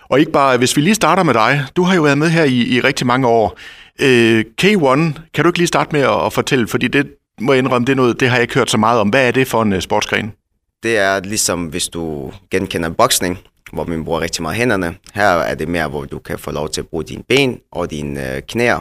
Og 0.10 0.20
ikke 0.20 0.32
bare, 0.32 0.58
hvis 0.58 0.78
vi 0.78 0.82
lige 0.82 0.96
starter 0.96 1.24
med 1.24 1.34
dig. 1.34 1.66
Du 1.76 1.84
har 1.84 1.96
jo 1.96 2.02
været 2.02 2.18
med 2.18 2.30
her 2.30 2.44
i, 2.44 2.76
i 2.76 2.80
rigtig 2.80 3.08
mange 3.08 3.28
år. 3.28 3.58
Øh, 4.02 4.44
K1, 4.62 5.20
kan 5.34 5.44
du 5.44 5.50
ikke 5.50 5.60
lige 5.60 5.68
starte 5.68 5.90
med 5.92 6.02
at, 6.02 6.26
at 6.26 6.34
fortælle, 6.34 6.68
fordi 6.68 6.88
det 6.88 7.08
må 7.42 7.54
jeg 7.54 7.60
indrømme, 7.60 7.86
det, 7.86 7.92
er 7.92 7.96
noget, 7.96 8.20
det 8.20 8.30
har 8.30 8.36
jeg 8.36 8.42
ikke 8.42 8.54
hørt 8.54 8.72
så 8.72 8.78
meget 8.78 9.00
om. 9.00 9.10
Hvad 9.10 9.28
er 9.28 9.32
det 9.32 9.48
for 9.48 9.62
en 9.62 9.74
øh, 9.74 9.82
sportsgren? 9.82 10.34
Det 10.84 10.98
er 10.98 11.20
ligesom, 11.20 11.66
hvis 11.66 11.88
du 11.88 12.32
genkender 12.52 12.90
boksning, 12.90 13.40
hvor 13.74 13.86
man 13.86 14.06
bruger 14.06 14.22
rigtig 14.22 14.42
meget 14.42 14.58
hænderne. 14.58 14.96
Her 15.14 15.26
er 15.26 15.56
det 15.56 15.68
mere, 15.68 15.88
hvor 15.88 16.06
du 16.06 16.20
kan 16.20 16.40
få 16.40 16.52
lov 16.52 16.70
til 16.70 16.82
at 16.82 16.88
bruge 16.88 17.04
dine 17.04 17.24
ben 17.24 17.60
og 17.72 17.92
dine 17.92 18.36
øh, 18.36 18.42
knæer. 18.42 18.80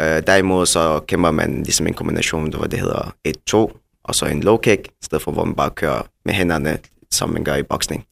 Øh, 0.00 0.22
derimod 0.26 0.66
så 0.66 1.00
kæmper 1.08 1.30
man 1.30 1.62
ligesom 1.62 1.86
en 1.86 1.94
kombination, 1.94 2.54
hvor 2.54 2.64
det 2.64 2.78
hedder 2.78 3.14
1-2, 3.28 4.00
og 4.04 4.14
så 4.14 4.26
en 4.26 4.42
low 4.42 4.56
kick, 4.56 4.86
i 4.88 5.04
stedet 5.04 5.22
for 5.22 5.32
hvor 5.32 5.44
man 5.44 5.54
bare 5.54 5.70
kører 5.70 6.02
med 6.24 6.34
hænderne, 6.34 6.78
som 7.10 7.30
man 7.30 7.44
gør 7.44 7.54
i 7.54 7.62
boksning. 7.62 8.06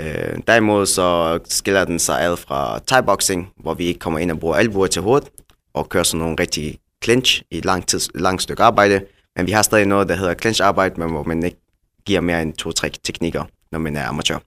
Øh, 0.00 0.38
derimod 0.46 0.86
så 0.86 1.38
skiller 1.48 1.84
den 1.84 1.98
sig 1.98 2.20
ad 2.20 2.36
fra 2.36 2.78
thai-boxing, 2.90 3.52
hvor 3.56 3.74
vi 3.74 3.84
ikke 3.84 4.00
kommer 4.00 4.18
ind 4.18 4.30
og 4.30 4.40
bruger 4.40 4.56
albuer 4.56 4.86
til 4.86 5.02
hovedet, 5.02 5.28
og 5.74 5.88
kører 5.88 6.04
sådan 6.04 6.18
nogle 6.18 6.36
rigtig 6.40 6.78
clinch 7.04 7.42
i 7.50 7.58
et 7.58 7.64
langt, 7.64 7.88
tids, 7.88 8.08
langt 8.14 8.42
stykke 8.42 8.62
arbejde. 8.62 9.00
Men 9.36 9.46
vi 9.46 9.52
har 9.52 9.62
stadig 9.62 9.86
noget, 9.86 10.08
der 10.08 10.16
hedder 10.16 10.34
clinch-arbejde, 10.34 11.00
men 11.00 11.10
hvor 11.10 11.22
man 11.22 11.42
ikke 11.42 11.60
giver 12.06 12.20
mere 12.20 12.42
end 12.42 12.52
to-tre 12.52 12.90
teknikker, 13.04 13.44
når 13.72 13.78
man 13.78 13.96
er 13.96 14.08
amatør. 14.08 14.38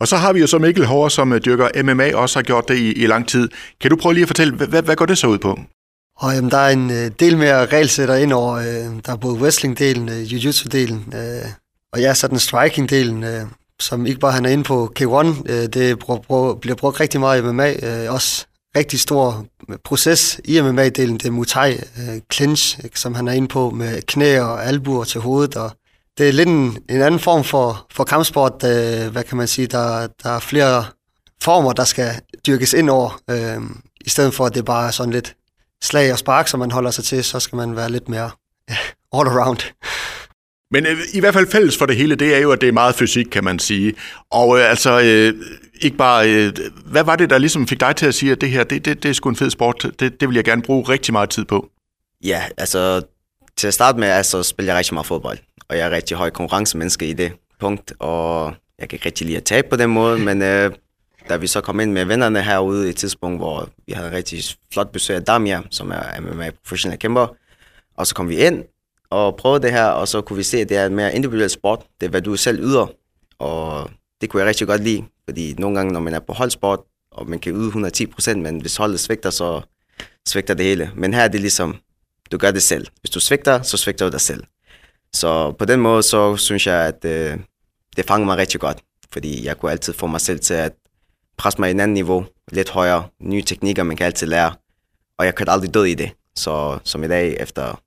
Og 0.00 0.08
så 0.08 0.16
har 0.16 0.32
vi 0.32 0.40
jo 0.40 0.46
så 0.46 0.58
Mikkel 0.58 0.86
Hård, 0.86 1.10
som 1.10 1.32
øh, 1.32 1.40
dyrker 1.44 1.82
MMA, 1.82 2.14
også 2.14 2.38
har 2.38 2.42
gjort 2.42 2.68
det 2.68 2.76
i, 2.76 2.92
i 2.92 3.06
lang 3.06 3.28
tid. 3.28 3.48
Kan 3.80 3.90
du 3.90 3.96
prøve 3.96 4.14
lige 4.14 4.22
at 4.22 4.28
fortælle, 4.28 4.54
hvad, 4.54 4.82
hvad 4.82 4.96
går 4.96 5.06
det 5.06 5.18
så 5.18 5.26
ud 5.26 5.38
på? 5.38 5.58
Og 6.16 6.34
jamen, 6.34 6.50
der 6.50 6.58
er 6.58 6.70
en 6.70 6.90
øh, 6.90 7.10
del 7.20 7.36
mere 7.38 7.66
regelsætter 7.66 8.14
ind 8.14 8.32
over. 8.32 8.54
Øh, 8.54 9.02
der 9.06 9.12
er 9.12 9.16
både 9.16 9.34
wrestling-delen, 9.34 10.10
øh, 10.10 10.32
jiu-jitsu-delen, 10.32 11.16
øh, 11.16 11.48
og 11.92 12.00
ja, 12.00 12.14
så 12.14 12.28
den 12.28 12.38
striking-delen, 12.38 13.24
øh, 13.24 13.46
som 13.80 14.06
ikke 14.06 14.20
bare 14.20 14.32
han 14.32 14.44
er 14.44 14.50
inde 14.50 14.64
på 14.64 14.92
K1. 15.00 15.52
Øh, 15.52 15.66
det 15.66 15.98
bliver 16.60 16.76
brugt 16.76 17.00
rigtig 17.00 17.20
meget 17.20 17.42
i 17.42 17.44
MMA. 17.44 17.72
Øh, 17.72 18.12
også 18.12 18.46
rigtig 18.76 19.00
stor 19.00 19.46
proces 19.84 20.40
i 20.44 20.60
MMA-delen, 20.60 21.18
det 21.18 21.26
er 21.26 21.30
Muay 21.30 21.72
øh, 21.72 22.20
clinch, 22.32 22.78
som 22.94 23.14
han 23.14 23.28
er 23.28 23.32
inde 23.32 23.48
på 23.48 23.70
med 23.70 24.02
knæ 24.02 24.40
og 24.40 24.66
albuer 24.66 25.04
til 25.04 25.20
hovedet. 25.20 25.56
Og 25.56 25.70
det 26.18 26.28
er 26.28 26.32
lidt 26.32 26.48
en, 26.48 26.78
en 26.88 27.02
anden 27.02 27.20
form 27.20 27.44
for, 27.44 27.86
for 27.92 28.04
kampsport. 28.04 28.52
Øh, 28.52 29.12
hvad 29.12 29.24
kan 29.24 29.36
man 29.36 29.48
sige? 29.48 29.66
Der, 29.66 30.06
der 30.22 30.30
er 30.30 30.38
flere 30.38 30.84
former, 31.42 31.72
der 31.72 31.84
skal 31.84 32.10
dyrkes 32.46 32.72
ind 32.72 32.90
over. 32.90 33.20
Øh, 33.30 33.60
I 34.00 34.10
stedet 34.10 34.34
for, 34.34 34.46
at 34.46 34.54
det 34.54 34.64
bare 34.64 34.86
er 34.86 34.90
sådan 34.90 35.12
lidt 35.12 35.36
slag 35.82 36.12
og 36.12 36.18
spark, 36.18 36.48
som 36.48 36.60
man 36.60 36.70
holder 36.70 36.90
sig 36.90 37.04
til, 37.04 37.24
så 37.24 37.40
skal 37.40 37.56
man 37.56 37.76
være 37.76 37.90
lidt 37.90 38.08
mere 38.08 38.30
all 39.16 39.28
around. 39.28 39.58
Men 40.70 40.86
øh, 40.86 40.98
i 41.14 41.20
hvert 41.20 41.34
fald 41.34 41.50
fælles 41.50 41.78
for 41.78 41.86
det 41.86 41.96
hele, 41.96 42.14
det 42.14 42.34
er 42.34 42.38
jo, 42.38 42.52
at 42.52 42.60
det 42.60 42.68
er 42.68 42.72
meget 42.72 42.94
fysik, 42.94 43.26
kan 43.26 43.44
man 43.44 43.58
sige. 43.58 43.94
Og 44.30 44.58
øh, 44.58 44.70
altså, 44.70 45.00
øh, 45.00 45.34
ikke 45.80 45.96
bare, 45.96 46.30
øh, 46.30 46.52
hvad 46.86 47.04
var 47.04 47.16
det, 47.16 47.30
der 47.30 47.38
ligesom 47.38 47.66
fik 47.66 47.80
dig 47.80 47.96
til 47.96 48.06
at 48.06 48.14
sige, 48.14 48.32
at 48.32 48.40
det 48.40 48.50
her, 48.50 48.64
det, 48.64 48.84
det, 48.84 49.02
det 49.02 49.08
er 49.08 49.12
sgu 49.12 49.28
en 49.28 49.36
fed 49.36 49.50
sport, 49.50 49.86
det, 50.00 50.20
det 50.20 50.28
vil 50.28 50.34
jeg 50.34 50.44
gerne 50.44 50.62
bruge 50.62 50.88
rigtig 50.88 51.12
meget 51.12 51.30
tid 51.30 51.44
på? 51.44 51.68
Ja, 52.24 52.44
altså 52.56 53.02
til 53.56 53.66
at 53.66 53.74
starte 53.74 53.98
med, 53.98 54.08
altså, 54.08 54.42
spiller 54.42 54.72
jeg 54.72 54.78
rigtig 54.78 54.94
meget 54.94 55.06
fodbold, 55.06 55.38
og 55.68 55.76
jeg 55.76 55.86
er 55.86 55.90
rigtig 55.90 56.16
høj 56.16 56.30
konkurrencemenneske 56.30 57.08
i 57.08 57.12
det 57.12 57.32
punkt, 57.60 57.92
og 57.98 58.54
jeg 58.78 58.88
kan 58.88 58.96
ikke 58.96 59.06
rigtig 59.06 59.26
lide 59.26 59.36
at 59.36 59.44
tabe 59.44 59.68
på 59.70 59.76
den 59.76 59.90
måde, 59.90 60.18
men 60.18 60.42
øh, 60.42 60.70
da 61.28 61.36
vi 61.36 61.46
så 61.46 61.60
kom 61.60 61.80
ind 61.80 61.92
med 61.92 62.04
vennerne 62.04 62.42
herude 62.42 62.86
i 62.86 62.90
et 62.90 62.96
tidspunkt, 62.96 63.38
hvor 63.40 63.68
vi 63.86 63.92
havde 63.92 64.08
en 64.08 64.14
rigtig 64.14 64.42
flot 64.72 64.92
besøg 64.92 65.16
af 65.16 65.22
Damia, 65.22 65.62
som 65.70 65.90
er 65.90 66.20
MMA 66.20 66.50
professionel 66.64 66.98
kæmper, 66.98 67.26
og 67.96 68.06
så 68.06 68.14
kom 68.14 68.28
vi 68.28 68.36
ind 68.36 68.64
og 69.10 69.36
prøvede 69.36 69.62
det 69.62 69.72
her, 69.72 69.86
og 69.86 70.08
så 70.08 70.20
kunne 70.20 70.36
vi 70.36 70.42
se, 70.42 70.60
at 70.60 70.68
det 70.68 70.76
er 70.76 70.86
en 70.86 70.94
mere 70.94 71.14
individuel 71.14 71.50
sport. 71.50 71.82
Det 72.00 72.06
er, 72.06 72.10
hvad 72.10 72.22
du 72.22 72.36
selv 72.36 72.60
yder, 72.60 72.86
og 73.38 73.90
det 74.20 74.30
kunne 74.30 74.40
jeg 74.40 74.48
rigtig 74.48 74.66
godt 74.66 74.84
lide, 74.84 75.04
fordi 75.28 75.54
nogle 75.58 75.76
gange, 75.76 75.92
når 75.92 76.00
man 76.00 76.14
er 76.14 76.18
på 76.18 76.32
holdsport, 76.32 76.80
og 77.10 77.28
man 77.28 77.38
kan 77.38 77.52
yde 77.52 77.66
110 77.66 78.06
procent, 78.06 78.42
men 78.42 78.60
hvis 78.60 78.76
holdet 78.76 79.00
svigter, 79.00 79.30
så 79.30 79.60
svigter 80.28 80.54
det 80.54 80.66
hele. 80.66 80.90
Men 80.94 81.14
her 81.14 81.22
er 81.22 81.28
det 81.28 81.40
ligesom, 81.40 81.76
du 82.32 82.38
gør 82.38 82.50
det 82.50 82.62
selv. 82.62 82.86
Hvis 83.00 83.10
du 83.10 83.20
svigter, 83.20 83.62
så 83.62 83.76
svigter 83.76 84.06
du 84.06 84.12
dig 84.12 84.20
selv. 84.20 84.44
Så 85.12 85.52
på 85.52 85.64
den 85.64 85.80
måde, 85.80 86.02
så 86.02 86.36
synes 86.36 86.66
jeg, 86.66 86.86
at 86.86 87.04
øh, 87.04 87.38
det 87.96 88.04
fanger 88.06 88.26
mig 88.26 88.36
rigtig 88.36 88.60
godt, 88.60 88.78
fordi 89.12 89.44
jeg 89.44 89.58
kunne 89.58 89.70
altid 89.70 89.92
få 89.92 90.06
mig 90.06 90.20
selv 90.20 90.40
til 90.40 90.54
at 90.54 90.72
presse 91.38 91.60
mig 91.60 91.68
i 91.68 91.70
en 91.70 91.80
anden 91.80 91.94
niveau, 91.94 92.26
lidt 92.52 92.70
højere, 92.70 93.08
nye 93.20 93.42
teknikker, 93.42 93.82
man 93.82 93.96
kan 93.96 94.06
altid 94.06 94.26
lære, 94.26 94.54
og 95.18 95.26
jeg 95.26 95.34
kan 95.34 95.48
aldrig 95.48 95.74
dø 95.74 95.84
i 95.84 95.94
det. 95.94 96.10
Så 96.34 96.78
som 96.84 97.04
i 97.04 97.08
dag, 97.08 97.36
efter 97.40 97.80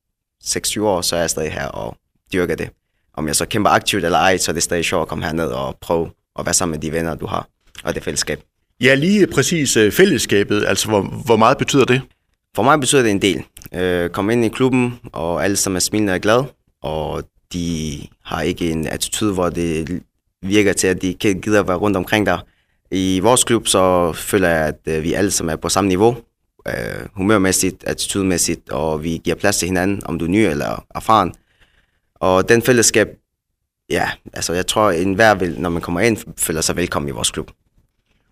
6-7 0.44 0.82
år, 0.82 1.02
så 1.02 1.16
er 1.16 1.20
jeg 1.20 1.30
stadig 1.30 1.52
her 1.52 1.68
og 1.68 1.98
dyrker 2.34 2.56
det. 2.56 2.70
Om 3.14 3.28
jeg 3.28 3.36
så 3.36 3.46
kæmper 3.46 3.70
aktivt 3.70 4.06
eller 4.06 4.20
ej, 4.20 4.38
så 4.38 4.52
er 4.52 4.54
det 4.54 4.64
stadig 4.64 4.86
sjovt 4.86 5.02
at 5.02 5.08
komme 5.08 5.26
herned 5.26 5.48
og 5.48 5.78
prøve 5.82 6.12
at 6.40 6.46
være 6.46 6.54
sammen 6.54 6.72
med 6.72 6.80
de 6.80 6.92
venner, 6.92 7.16
du 7.16 7.26
har, 7.26 7.48
og 7.84 7.96
det 7.96 8.04
fællesskab. 8.04 8.42
Ja, 8.82 8.96
lige 8.96 9.28
præcis 9.28 9.78
øh, 9.78 9.92
fællesskabet, 9.92 10.66
altså 10.66 10.88
hvor, 10.88 11.02
hvor 11.26 11.36
meget 11.36 11.58
betyder 11.58 11.86
det? 11.86 12.02
For 12.56 12.64
mig 12.64 12.80
betyder 12.80 13.02
det 13.02 13.12
en 13.12 13.22
del. 13.22 13.44
Øh, 13.74 14.10
komme 14.10 14.34
ind 14.34 14.46
i 14.46 14.50
klubben, 14.50 15.00
og 15.14 15.44
alle 15.44 15.56
som 15.56 15.76
er 15.76 15.80
smilende 15.80 16.14
og 16.14 16.20
glade, 16.20 16.46
og 16.84 17.24
de 17.54 18.02
har 18.26 18.42
ikke 18.42 18.72
en 18.72 18.88
attitude, 18.88 19.34
hvor 19.34 19.50
det 19.50 20.02
virker 20.42 20.74
til, 20.74 20.88
at 20.88 21.02
de 21.02 21.14
kan 21.14 21.42
gider 21.42 21.64
være 21.64 21.78
rundt 21.78 21.98
omkring 21.98 22.26
dig. 22.26 22.40
I 22.92 23.20
vores 23.20 23.44
klub, 23.44 23.68
så 23.68 24.14
føler 24.14 24.50
jeg, 24.50 24.68
at 24.68 24.80
øh, 24.88 25.04
vi 25.04 25.14
alle 25.14 25.32
som 25.32 25.50
er 25.50 25.56
på 25.56 25.70
samme 25.70 25.88
niveau, 25.88 26.18
øh, 26.68 27.06
humørmæssigt, 27.14 27.84
attitudemæssigt, 27.88 28.70
og 28.70 29.04
vi 29.04 29.22
giver 29.24 29.36
plads 29.36 29.58
til 29.58 29.66
hinanden, 29.66 30.02
om 30.06 30.20
du 30.20 30.26
er 30.26 30.30
ny 30.30 30.38
eller 30.38 30.86
erfaren. 30.96 31.34
Og 32.16 32.50
den 32.50 32.62
fællesskab, 32.62 33.08
ja, 33.90 34.10
altså 34.34 34.54
jeg 34.54 34.68
tror, 34.68 34.92
en 34.92 35.14
hver 35.14 35.36
vil, 35.36 35.60
når 35.60 35.70
man 35.70 35.82
kommer 35.82 36.00
ind, 36.00 36.18
føler 36.38 36.62
sig 36.62 36.76
velkommen 36.76 37.10
i 37.10 37.12
vores 37.12 37.32
klub. 37.32 37.52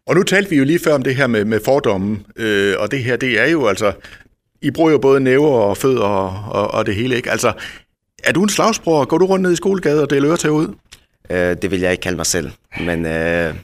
Og 0.08 0.16
nu 0.16 0.24
talte 0.24 0.50
vi 0.50 0.56
jo 0.56 0.64
lige 0.64 0.80
før 0.80 0.94
om 0.94 1.04
det 1.04 1.16
her 1.16 1.28
med, 1.28 1.46
med 1.46 1.60
fordomme, 1.66 2.20
øh, 2.36 2.76
og 2.80 2.92
det 2.92 3.04
her, 3.04 3.16
det 3.16 3.40
er 3.40 3.46
jo 3.46 3.68
altså, 3.68 3.94
I 4.62 4.72
bruger 4.72 4.92
jo 4.92 4.98
både 4.98 5.20
næver 5.20 5.50
og 5.50 5.78
fødder 5.78 6.04
og, 6.04 6.52
og, 6.62 6.72
og 6.72 6.86
det 6.86 6.96
hele, 6.96 7.16
ikke? 7.16 7.32
Altså, 7.32 7.54
er 8.24 8.32
du 8.32 8.44
en 8.44 8.50
slagsbror? 8.50 9.06
Går 9.06 9.18
du 9.18 9.26
rundt 9.26 9.44
ned 9.44 9.54
i 9.54 9.56
skolegade 9.56 10.02
og 10.02 10.10
deler 10.10 10.30
øretag 10.30 10.52
ud? 10.52 10.76
Øh, 11.30 11.58
det 11.62 11.72
vil 11.72 11.80
jeg 11.80 11.92
ikke 11.92 12.02
kalde 12.02 12.18
mig 12.18 12.26
selv, 12.26 12.52
men 12.80 13.06
øh, 13.06 13.56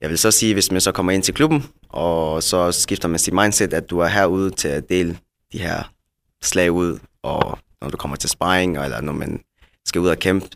jeg 0.00 0.10
vil 0.10 0.18
så 0.18 0.30
sige, 0.30 0.54
hvis 0.54 0.72
man 0.72 0.80
så 0.80 0.92
kommer 0.92 1.12
ind 1.12 1.22
til 1.22 1.34
klubben, 1.34 1.64
og 1.88 2.42
så 2.42 2.72
skifter 2.72 3.08
man 3.08 3.18
sit 3.18 3.34
mindset, 3.34 3.74
at 3.74 3.90
du 3.90 3.98
er 3.98 4.06
herude 4.06 4.50
til 4.50 4.68
at 4.68 4.88
dele 4.88 5.18
de 5.52 5.58
her 5.58 5.92
slag 6.42 6.72
ud, 6.72 6.98
og 7.22 7.58
når 7.82 7.88
du 7.88 7.96
kommer 7.96 8.16
til 8.16 8.30
sparring, 8.30 8.78
eller 8.84 9.00
når 9.00 9.12
man 9.12 9.40
skal 9.84 10.00
ud 10.00 10.08
og 10.08 10.18
kæmpe, 10.18 10.46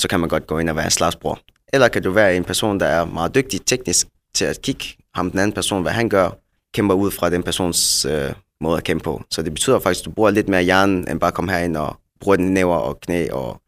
så 0.00 0.08
kan 0.08 0.20
man 0.20 0.28
godt 0.28 0.46
gå 0.46 0.58
ind 0.58 0.70
og 0.70 0.76
være 0.76 0.84
en 0.84 0.90
slagsbror. 0.90 1.38
Eller 1.72 1.88
kan 1.88 2.02
du 2.02 2.10
være 2.10 2.36
en 2.36 2.44
person, 2.44 2.80
der 2.80 2.86
er 2.86 3.04
meget 3.04 3.34
dygtig 3.34 3.60
teknisk 3.66 4.06
til 4.34 4.44
at 4.44 4.62
kigge 4.62 4.84
ham 5.14 5.30
den 5.30 5.40
anden 5.40 5.52
person, 5.52 5.82
hvad 5.82 5.92
han 5.92 6.08
gør, 6.08 6.30
kæmper 6.74 6.94
ud 6.94 7.10
fra 7.10 7.30
den 7.30 7.42
persons 7.42 8.04
øh, 8.04 8.32
måde 8.60 8.76
at 8.76 8.84
kæmpe 8.84 9.04
på. 9.04 9.22
Så 9.30 9.42
det 9.42 9.52
betyder 9.52 9.78
faktisk, 9.78 10.00
at 10.00 10.04
du 10.06 10.10
bruger 10.10 10.30
lidt 10.30 10.48
mere 10.48 10.62
hjernen, 10.62 11.08
end 11.10 11.20
bare 11.20 11.28
at 11.28 11.34
komme 11.34 11.52
herind 11.52 11.76
og 11.76 11.96
bruge 12.20 12.36
den 12.36 12.54
næver 12.54 12.76
og 12.76 13.00
knæ, 13.00 13.28
og 13.32 13.60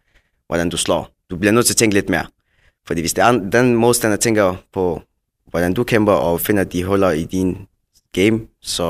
hvordan 0.47 0.69
du 0.69 0.77
slår. 0.77 1.09
Du 1.31 1.37
bliver 1.37 1.53
nødt 1.53 1.67
til 1.67 1.73
at 1.73 1.77
tænke 1.77 1.95
lidt 1.95 2.09
mere. 2.09 2.27
Fordi 2.87 3.01
hvis 3.01 3.13
det 3.13 3.25
er, 3.25 3.33
den 3.33 3.75
modstander 3.75 4.17
tænker 4.17 4.55
på, 4.73 5.03
hvordan 5.51 5.75
du 5.75 5.85
kæmper 5.85 6.13
og 6.13 6.41
finder 6.41 6.65
de 6.65 6.85
huller 6.85 7.11
i 7.11 7.25
din 7.25 7.59
game, 8.13 8.41
så 8.63 8.85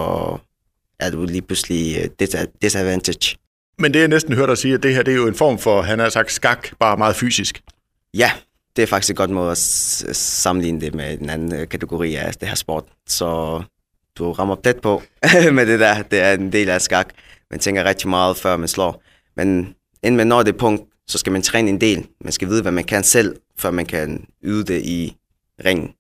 er 1.01 1.11
du 1.11 1.25
lige 1.25 1.43
pludselig 1.43 1.97
øh, 1.99 2.29
disadvantage. 2.63 3.37
Men 3.83 3.95
det 3.95 4.01
jeg 4.01 4.09
næsten 4.09 4.35
hørte 4.35 4.51
dig 4.51 4.59
sige, 4.59 4.75
at 4.75 4.83
det 4.83 4.95
her 4.95 5.03
det 5.03 5.13
er 5.13 5.17
jo 5.17 5.27
en 5.27 5.35
form 5.35 5.59
for, 5.59 5.83
han 5.83 5.99
har 5.99 6.09
sagt 6.09 6.33
skak, 6.33 6.69
bare 6.79 6.97
meget 6.97 7.17
fysisk. 7.17 7.63
Ja, 8.15 8.31
det 8.77 8.83
er 8.83 8.87
faktisk 8.87 9.11
et 9.11 9.17
godt 9.17 9.31
måde 9.31 9.51
at 9.51 9.59
sammenligne 10.17 10.81
det 10.81 10.95
med 10.95 11.21
en 11.21 11.31
anden 11.31 11.55
øh, 11.55 11.69
kategori 11.69 12.15
af 12.15 12.35
det 12.35 12.49
her 12.49 12.55
sport. 12.55 12.85
Så 13.07 13.63
du 14.19 14.33
rammer 14.33 14.57
tæt 14.65 14.81
på 14.81 15.03
med 15.57 15.67
det 15.67 15.81
der. 15.81 16.03
Det 16.03 16.21
er 16.21 16.33
en 16.33 16.53
del 16.53 16.69
af 16.69 16.81
skak. 16.83 17.09
Man 17.51 17.61
tænker 17.61 17.85
rigtig 17.85 18.09
meget, 18.09 18.37
før 18.37 18.57
man 18.57 18.69
slår. 18.69 19.03
Men 19.37 19.75
inden 20.03 20.17
man 20.17 20.27
når 20.27 20.43
det 20.43 20.57
punkt, 20.57 20.83
så 21.07 21.19
skal 21.19 21.33
man 21.33 21.43
træne 21.43 21.69
en 21.69 21.81
del. 21.81 22.07
Man 22.21 22.33
skal 22.33 22.49
vide, 22.49 22.63
hvad 22.63 22.73
man 22.73 22.85
kan 22.85 23.03
selv, 23.03 23.37
før 23.59 23.71
man 23.71 23.87
kan 23.87 24.27
yde 24.45 24.65
det 24.65 24.83
i 24.83 25.17
ringen. 25.65 25.93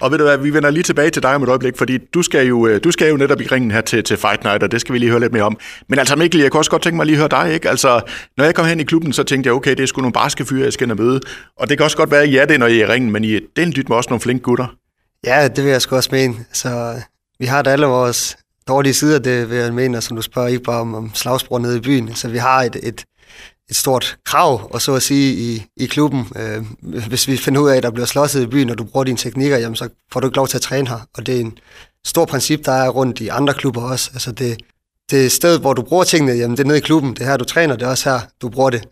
Og 0.00 0.10
ved 0.10 0.18
du 0.18 0.24
hvad, 0.24 0.38
vi 0.38 0.54
vender 0.54 0.70
lige 0.70 0.82
tilbage 0.82 1.10
til 1.10 1.22
dig 1.22 1.34
om 1.34 1.42
et 1.42 1.48
øjeblik, 1.48 1.76
fordi 1.78 1.98
du 1.98 2.22
skal 2.22 2.46
jo, 2.46 2.66
øh, 2.66 2.80
du 2.84 2.90
skal 2.90 3.10
jo 3.10 3.16
netop 3.16 3.40
i 3.40 3.46
ringen 3.46 3.70
her 3.70 3.80
til, 3.80 4.04
til 4.04 4.16
Fight 4.16 4.44
Night, 4.44 4.62
og 4.62 4.72
det 4.72 4.80
skal 4.80 4.92
vi 4.92 4.98
lige 4.98 5.10
høre 5.10 5.20
lidt 5.20 5.32
mere 5.32 5.42
om. 5.42 5.58
Men 5.88 5.98
altså 5.98 6.16
Mikkel, 6.16 6.40
jeg 6.40 6.50
kunne 6.50 6.60
også 6.60 6.70
godt 6.70 6.82
tænke 6.82 6.96
mig 6.96 7.06
lige 7.06 7.16
at 7.16 7.18
høre 7.18 7.44
dig, 7.44 7.54
ikke? 7.54 7.70
Altså, 7.70 8.00
når 8.36 8.44
jeg 8.44 8.54
kom 8.54 8.66
hen 8.66 8.80
i 8.80 8.84
klubben, 8.84 9.12
så 9.12 9.22
tænkte 9.22 9.48
jeg, 9.48 9.54
okay, 9.54 9.70
det 9.70 9.80
er 9.80 9.86
sgu 9.86 10.00
nogle 10.00 10.12
barske 10.12 10.44
fyre, 10.44 10.64
jeg 10.64 10.72
skal 10.72 10.96
møde. 10.96 11.20
Og 11.56 11.68
det 11.68 11.78
kan 11.78 11.84
også 11.84 11.96
godt 11.96 12.10
være, 12.10 12.22
at 12.22 12.28
I 12.28 12.36
er 12.36 12.44
det, 12.46 12.60
når 12.60 12.66
I 12.66 12.80
er 12.80 12.86
i 12.86 12.92
ringen, 12.92 13.12
men 13.12 13.24
I 13.24 13.34
er 13.34 13.40
den 13.56 13.72
dyt 13.76 13.88
med 13.88 13.96
også 13.96 14.10
nogle 14.10 14.20
flinke 14.20 14.42
gutter. 14.42 14.66
Ja, 15.24 15.48
det 15.48 15.64
vil 15.64 15.70
jeg 15.70 15.82
sgu 15.82 15.96
også 15.96 16.08
mene. 16.12 16.34
Så 16.52 16.68
øh, 16.68 17.00
vi 17.38 17.46
har 17.46 17.62
da 17.62 17.70
alle 17.70 17.86
vores 17.86 18.36
dårlige 18.68 18.94
sider, 18.94 19.18
det 19.18 19.50
vil 19.50 19.58
jeg 19.58 19.74
mene, 19.74 20.00
som 20.00 20.16
du 20.16 20.22
spørger 20.22 20.48
ikke 20.48 20.62
bare 20.62 20.80
om, 20.80 20.94
om 20.94 21.10
slagsbror 21.14 21.58
nede 21.58 21.76
i 21.76 21.80
byen. 21.80 22.14
Så 22.14 22.28
vi 22.28 22.38
har 22.38 22.62
et, 22.62 22.76
et, 22.82 23.04
et 23.70 23.76
stort 23.76 24.16
krav, 24.24 24.68
og 24.70 24.82
så 24.82 24.94
at 24.94 25.02
sige, 25.02 25.34
i, 25.34 25.62
i 25.76 25.86
klubben. 25.86 26.28
Øh, 26.36 26.64
hvis 27.08 27.28
vi 27.28 27.36
finder 27.36 27.60
ud 27.60 27.70
af, 27.70 27.76
at 27.76 27.82
der 27.82 27.90
bliver 27.90 28.06
slåsset 28.06 28.42
i 28.42 28.46
byen, 28.46 28.70
og 28.70 28.78
du 28.78 28.84
bruger 28.84 29.04
dine 29.04 29.18
teknikker, 29.18 29.58
jamen, 29.58 29.76
så 29.76 29.88
får 30.12 30.20
du 30.20 30.26
ikke 30.26 30.36
lov 30.36 30.48
til 30.48 30.58
at 30.58 30.62
træne 30.62 30.88
her. 30.88 31.00
Og 31.14 31.26
det 31.26 31.36
er 31.36 31.40
en 31.40 31.58
stor 32.06 32.24
princip, 32.24 32.64
der 32.64 32.72
er 32.72 32.88
rundt 32.88 33.20
i 33.20 33.28
andre 33.28 33.54
klubber 33.54 33.82
også. 33.82 34.10
Altså 34.14 34.32
det, 34.32 34.60
det 35.10 35.32
sted, 35.32 35.60
hvor 35.60 35.72
du 35.72 35.82
bruger 35.82 36.04
tingene, 36.04 36.32
jamen 36.32 36.56
det 36.56 36.62
er 36.62 36.66
nede 36.66 36.78
i 36.78 36.80
klubben. 36.80 37.14
Det 37.14 37.20
er 37.20 37.26
her, 37.26 37.36
du 37.36 37.44
træner, 37.44 37.76
det 37.76 37.86
er 37.86 37.90
også 37.90 38.10
her, 38.10 38.20
du 38.42 38.48
bruger 38.48 38.70
det. 38.70 38.88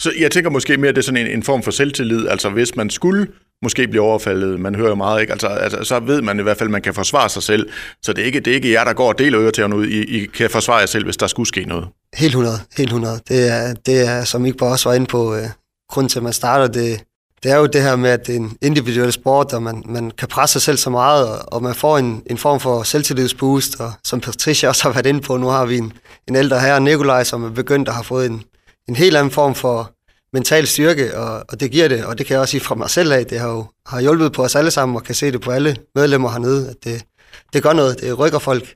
Så 0.00 0.12
jeg 0.18 0.30
tænker 0.30 0.50
måske 0.50 0.76
mere, 0.76 0.88
at 0.88 0.96
det 0.96 1.02
er 1.02 1.04
sådan 1.04 1.26
en, 1.26 1.32
en 1.32 1.42
form 1.42 1.62
for 1.62 1.70
selvtillid. 1.70 2.28
Altså 2.28 2.50
hvis 2.50 2.76
man 2.76 2.90
skulle 2.90 3.26
måske 3.62 3.88
blive 3.88 4.02
overfaldet, 4.02 4.60
man 4.60 4.74
hører 4.74 4.88
jo 4.88 4.94
meget, 4.94 5.20
ikke? 5.20 5.32
Altså, 5.32 5.46
altså, 5.46 5.84
så 5.84 6.00
ved 6.00 6.22
man 6.22 6.40
i 6.40 6.42
hvert 6.42 6.56
fald, 6.56 6.66
at 6.66 6.72
man 6.72 6.82
kan 6.82 6.94
forsvare 6.94 7.28
sig 7.28 7.42
selv. 7.42 7.68
Så 8.02 8.12
det 8.12 8.22
er 8.22 8.26
ikke, 8.26 8.40
det 8.40 8.50
er 8.50 8.54
ikke 8.54 8.72
jer, 8.72 8.84
der 8.84 8.92
går 8.92 9.08
og 9.08 9.18
deler 9.18 9.40
øretæverne 9.40 9.76
ud. 9.76 9.86
I, 9.86 10.00
I 10.00 10.26
kan 10.26 10.50
forsvare 10.50 10.76
jer 10.76 10.86
selv, 10.86 11.04
hvis 11.04 11.16
der 11.16 11.26
skulle 11.26 11.46
ske 11.46 11.64
noget. 11.64 11.88
Helt 12.14 12.30
100, 12.30 12.58
helt 12.76 12.88
100. 12.88 13.20
Det 13.28 13.48
er, 13.48 13.74
det 13.74 14.08
er 14.08 14.24
som 14.24 14.46
ikke 14.46 14.58
bare 14.58 14.70
også 14.70 14.88
var 14.88 14.96
inde 14.96 15.06
på, 15.06 15.34
øh, 15.34 15.48
grunden 15.90 16.08
til, 16.08 16.18
at 16.18 16.22
man 16.22 16.32
starter, 16.32 16.66
det, 16.66 17.04
det 17.42 17.50
er 17.50 17.56
jo 17.56 17.66
det 17.66 17.82
her 17.82 17.96
med, 17.96 18.10
at 18.10 18.26
det 18.26 18.34
er 18.34 18.40
en 18.40 18.56
individuel 18.62 19.12
sport, 19.12 19.52
og 19.52 19.62
man, 19.62 19.82
man 19.86 20.10
kan 20.10 20.28
presse 20.28 20.52
sig 20.52 20.62
selv 20.62 20.76
så 20.76 20.90
meget, 20.90 21.28
og, 21.28 21.52
og 21.52 21.62
man 21.62 21.74
får 21.74 21.98
en, 21.98 22.22
en 22.26 22.38
form 22.38 22.60
for 22.60 22.82
selvtillidsboost, 22.82 23.80
og 23.80 23.92
som 24.04 24.20
Patricia 24.20 24.68
også 24.68 24.82
har 24.82 24.92
været 24.92 25.06
inde 25.06 25.20
på, 25.20 25.36
nu 25.36 25.46
har 25.46 25.66
vi 25.66 25.76
en, 25.78 25.92
en 26.28 26.36
ældre 26.36 26.60
herre, 26.60 26.80
Nikolaj, 26.80 27.24
som 27.24 27.44
er 27.44 27.50
begyndt 27.50 27.88
at 27.88 27.94
have 27.94 28.04
fået 28.04 28.26
en, 28.26 28.42
en 28.88 28.96
helt 28.96 29.16
anden 29.16 29.30
form 29.30 29.54
for 29.54 29.92
mental 30.32 30.66
styrke, 30.66 31.16
og, 31.18 31.44
og 31.48 31.60
det 31.60 31.70
giver 31.70 31.88
det, 31.88 32.04
og 32.04 32.18
det 32.18 32.26
kan 32.26 32.34
jeg 32.34 32.40
også 32.40 32.50
sige 32.50 32.60
fra 32.60 32.74
mig 32.74 32.90
selv 32.90 33.12
af, 33.12 33.26
det 33.26 33.40
har 33.40 33.48
jo 33.48 33.66
har 33.86 34.00
hjulpet 34.00 34.32
på 34.32 34.42
os 34.42 34.56
alle 34.56 34.70
sammen, 34.70 34.96
og 34.96 35.04
kan 35.04 35.14
se 35.14 35.32
det 35.32 35.40
på 35.40 35.50
alle 35.50 35.76
medlemmer 35.94 36.30
hernede, 36.30 36.70
at 36.70 36.76
det, 36.84 37.04
det 37.52 37.62
gør 37.62 37.72
noget, 37.72 38.00
det 38.00 38.18
rykker 38.18 38.38
folk. 38.38 38.74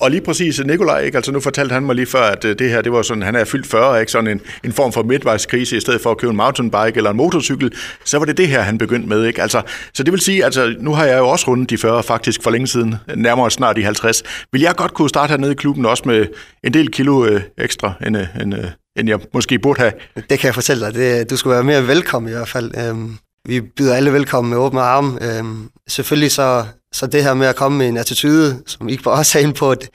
Og 0.00 0.10
lige 0.10 0.20
præcis 0.20 0.60
Nikolaj, 0.64 1.00
ikke? 1.00 1.16
Altså 1.18 1.32
nu 1.32 1.40
fortalte 1.40 1.72
han 1.72 1.82
mig 1.82 1.94
lige 1.94 2.06
før, 2.06 2.22
at 2.22 2.44
øh, 2.44 2.58
det 2.58 2.70
her, 2.70 2.82
det 2.82 2.92
var 2.92 3.02
sådan, 3.02 3.22
han 3.22 3.34
er 3.34 3.44
fyldt 3.44 3.66
40, 3.66 4.00
ikke? 4.00 4.12
Sådan 4.12 4.30
en, 4.30 4.40
en 4.64 4.72
form 4.72 4.92
for 4.92 5.02
midtvejskrise, 5.02 5.76
i 5.76 5.80
stedet 5.80 6.00
for 6.00 6.10
at 6.10 6.18
købe 6.18 6.30
en 6.30 6.36
mountainbike 6.36 6.96
eller 6.96 7.10
en 7.10 7.16
motorcykel, 7.16 7.72
så 8.04 8.18
var 8.18 8.24
det 8.24 8.36
det 8.36 8.48
her, 8.48 8.60
han 8.60 8.78
begyndte 8.78 9.08
med, 9.08 9.24
ikke? 9.24 9.42
Altså, 9.42 9.62
så 9.94 10.02
det 10.02 10.12
vil 10.12 10.20
sige, 10.20 10.44
altså 10.44 10.74
nu 10.80 10.94
har 10.94 11.04
jeg 11.04 11.18
jo 11.18 11.28
også 11.28 11.50
rundet 11.50 11.70
de 11.70 11.78
40 11.78 12.02
faktisk 12.02 12.42
for 12.42 12.50
længe 12.50 12.66
siden, 12.66 12.94
nærmere 13.16 13.50
snart 13.50 13.76
de 13.76 13.84
50. 13.84 14.22
Vil 14.52 14.60
jeg 14.60 14.74
godt 14.76 14.94
kunne 14.94 15.08
starte 15.08 15.30
hernede 15.30 15.52
i 15.52 15.54
klubben 15.54 15.86
også 15.86 16.02
med 16.06 16.26
en 16.64 16.74
del 16.74 16.90
kilo 16.90 17.24
øh, 17.26 17.40
ekstra, 17.58 17.92
end, 18.06 18.16
øh, 18.16 18.26
end, 18.40 18.54
øh, 18.54 18.64
end 18.98 19.08
jeg 19.08 19.18
måske 19.34 19.58
burde 19.58 19.80
have? 19.80 19.92
Det 20.30 20.38
kan 20.38 20.46
jeg 20.46 20.54
fortælle 20.54 20.86
dig. 20.86 20.94
Det, 20.94 21.30
du 21.30 21.36
skulle 21.36 21.54
være 21.54 21.64
mere 21.64 21.86
velkommen 21.86 22.32
i 22.32 22.34
hvert 22.34 22.48
fald. 22.48 22.78
Øhm, 22.78 23.18
vi 23.44 23.60
byder 23.60 23.94
alle 23.94 24.12
velkommen 24.12 24.50
med 24.50 24.58
åbne 24.58 24.80
arme. 24.80 25.18
Øhm, 25.22 25.70
selvfølgelig 25.88 26.32
så, 26.32 26.64
så 26.92 27.06
det 27.06 27.24
her 27.24 27.34
med 27.34 27.46
at 27.46 27.56
komme 27.56 27.78
med 27.78 27.88
en 27.88 27.96
attitude, 27.96 28.62
som 28.66 28.88
ikke 28.88 29.02
bare 29.02 29.14
også 29.14 29.38
er 29.38 29.42
inde 29.42 29.54
på, 29.54 29.74
det, 29.74 29.88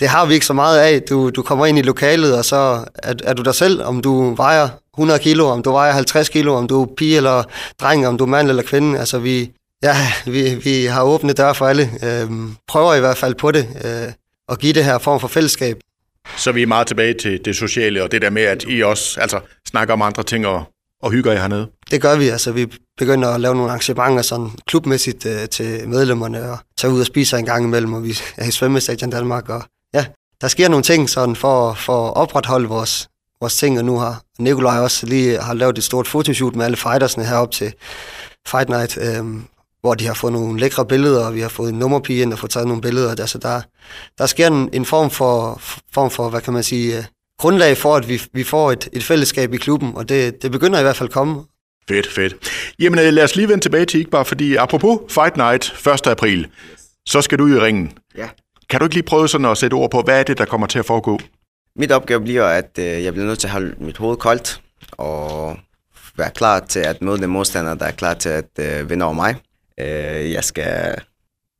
det 0.00 0.08
har 0.08 0.26
vi 0.26 0.34
ikke 0.34 0.46
så 0.46 0.52
meget 0.52 0.78
af. 0.78 1.02
Du, 1.02 1.30
du 1.30 1.42
kommer 1.42 1.66
ind 1.66 1.78
i 1.78 1.82
lokalet, 1.82 2.38
og 2.38 2.44
så 2.44 2.84
er, 2.94 3.14
er 3.24 3.34
du 3.34 3.42
dig 3.42 3.54
selv, 3.54 3.82
om 3.84 4.02
du 4.02 4.34
vejer 4.34 4.68
100 4.94 5.18
kilo, 5.20 5.46
om 5.46 5.62
du 5.62 5.70
vejer 5.70 5.92
50 5.92 6.28
kilo, 6.28 6.54
om 6.54 6.68
du 6.68 6.82
er 6.82 6.86
pige 6.96 7.16
eller 7.16 7.42
dreng, 7.80 8.06
om 8.06 8.18
du 8.18 8.24
er 8.24 8.28
mand 8.28 8.48
eller 8.48 8.62
kvinde. 8.62 8.98
Altså 8.98 9.18
vi, 9.18 9.50
ja, 9.82 9.96
vi, 10.26 10.54
vi 10.54 10.84
har 10.84 11.02
åbne 11.02 11.32
døre 11.32 11.54
for 11.54 11.66
alle. 11.66 11.90
Øhm, 12.02 12.56
prøver 12.68 12.94
i 12.94 13.00
hvert 13.00 13.16
fald 13.16 13.34
på 13.34 13.50
det, 13.50 13.68
øh, 13.84 14.12
at 14.48 14.58
give 14.58 14.72
det 14.72 14.84
her 14.84 14.98
form 14.98 15.20
for 15.20 15.28
fællesskab. 15.28 15.76
Så 16.36 16.52
vi 16.52 16.62
er 16.62 16.66
meget 16.66 16.86
tilbage 16.86 17.14
til 17.14 17.44
det 17.44 17.56
sociale, 17.56 18.02
og 18.02 18.12
det 18.12 18.22
der 18.22 18.30
med, 18.30 18.42
at 18.42 18.64
I 18.68 18.82
også 18.82 19.20
altså, 19.20 19.40
snakker 19.68 19.94
om 19.94 20.02
andre 20.02 20.22
ting 20.22 20.46
og, 20.46 20.64
og 21.02 21.10
hygger 21.10 21.32
jer 21.32 21.40
hernede. 21.40 21.68
Det 21.90 22.02
gør 22.02 22.16
vi, 22.16 22.28
altså 22.28 22.52
vi 22.52 22.66
begynder 22.98 23.28
at 23.28 23.40
lave 23.40 23.54
nogle 23.54 23.70
arrangementer 23.70 24.22
sådan 24.22 24.50
klubmæssigt 24.66 25.26
øh, 25.26 25.48
til 25.48 25.88
medlemmerne 25.88 26.50
og 26.50 26.58
tage 26.78 26.92
ud 26.92 27.00
og 27.00 27.06
spise 27.06 27.38
en 27.38 27.44
gang 27.44 27.64
imellem, 27.64 27.92
og 27.92 28.04
vi 28.04 28.18
er 28.36 28.48
i 28.48 28.50
svømmestadion 28.50 29.10
Danmark, 29.10 29.48
og 29.48 29.62
ja, 29.94 30.06
der 30.40 30.48
sker 30.48 30.68
nogle 30.68 30.82
ting 30.82 31.10
sådan 31.10 31.36
for, 31.36 31.74
for 31.74 32.06
at 32.06 32.16
opretholde 32.16 32.68
vores, 32.68 33.08
vores 33.40 33.56
ting, 33.56 33.78
og 33.78 33.84
nu 33.84 33.98
har 33.98 34.22
Nikolaj 34.38 34.78
også 34.78 35.06
lige 35.06 35.38
har 35.38 35.54
lavet 35.54 35.78
et 35.78 35.84
stort 35.84 36.08
fotoshoot 36.08 36.56
med 36.56 36.64
alle 36.64 36.76
fightersne 36.76 37.24
herop 37.24 37.50
til 37.50 37.72
Fight 38.48 38.68
Night, 38.68 38.98
øhm, 38.98 39.44
hvor 39.86 39.94
de 39.94 40.06
har 40.06 40.14
fået 40.14 40.32
nogle 40.32 40.60
lækre 40.60 40.86
billeder, 40.86 41.26
og 41.26 41.34
vi 41.34 41.40
har 41.40 41.48
fået 41.48 41.72
en 41.72 41.78
nummerpige 41.78 42.22
ind 42.22 42.32
og 42.32 42.38
fået 42.38 42.50
taget 42.50 42.68
nogle 42.68 42.82
billeder. 42.82 43.10
Altså 43.10 43.38
der, 43.38 43.60
der 44.18 44.26
sker 44.26 44.46
en, 44.46 44.68
en 44.72 44.84
form, 44.84 45.10
for, 45.10 45.60
form 45.94 46.10
for, 46.10 46.28
hvad 46.28 46.40
kan 46.40 46.52
man 46.52 46.62
sige, 46.62 46.98
øh, 46.98 47.04
grundlag 47.38 47.76
for, 47.76 47.96
at 47.96 48.08
vi, 48.08 48.22
vi 48.32 48.44
får 48.44 48.72
et, 48.72 48.88
et 48.92 49.04
fællesskab 49.04 49.54
i 49.54 49.56
klubben, 49.56 49.92
og 49.94 50.08
det, 50.08 50.42
det 50.42 50.52
begynder 50.52 50.78
i 50.78 50.82
hvert 50.82 50.96
fald 50.96 51.08
at 51.08 51.12
komme. 51.12 51.44
Fedt, 51.88 52.12
fedt. 52.12 52.34
Jamen 52.78 52.98
øh, 52.98 53.12
lad 53.12 53.24
os 53.24 53.36
lige 53.36 53.48
vende 53.48 53.64
tilbage 53.64 53.84
til 53.84 54.00
Igbar, 54.00 54.22
fordi 54.22 54.56
apropos 54.56 54.98
Fight 55.08 55.36
Night 55.36 55.86
1. 55.86 56.06
april, 56.06 56.46
så 57.06 57.22
skal 57.22 57.38
du 57.38 57.46
i 57.46 57.58
ringen. 57.58 57.92
Ja. 58.16 58.28
Kan 58.70 58.80
du 58.80 58.86
ikke 58.86 58.94
lige 58.94 59.04
prøve 59.04 59.28
sådan 59.28 59.46
at 59.46 59.58
sætte 59.58 59.74
ord 59.74 59.90
på, 59.90 60.00
hvad 60.00 60.20
er 60.20 60.22
det, 60.22 60.38
der 60.38 60.44
kommer 60.44 60.66
til 60.66 60.78
at 60.78 60.86
foregå? 60.86 61.18
Mit 61.76 61.92
opgave 61.92 62.20
bliver, 62.20 62.44
at 62.44 62.70
øh, 62.78 62.84
jeg 62.84 63.12
bliver 63.12 63.26
nødt 63.26 63.38
til 63.38 63.46
at 63.46 63.52
holde 63.52 63.74
mit 63.80 63.96
hoved 63.96 64.16
koldt, 64.16 64.60
og 64.92 65.56
være 66.16 66.30
klar 66.30 66.60
til 66.60 66.80
at 66.80 67.02
møde 67.02 67.18
den 67.18 67.30
modstander, 67.30 67.74
der 67.74 67.84
er 67.84 67.90
klar 67.90 68.14
til 68.14 68.28
at 68.28 68.50
øh, 68.58 68.90
vinde 68.90 69.04
over 69.04 69.14
mig. 69.14 69.36
Øh, 69.80 70.32
jeg 70.32 70.44
skal 70.44 71.00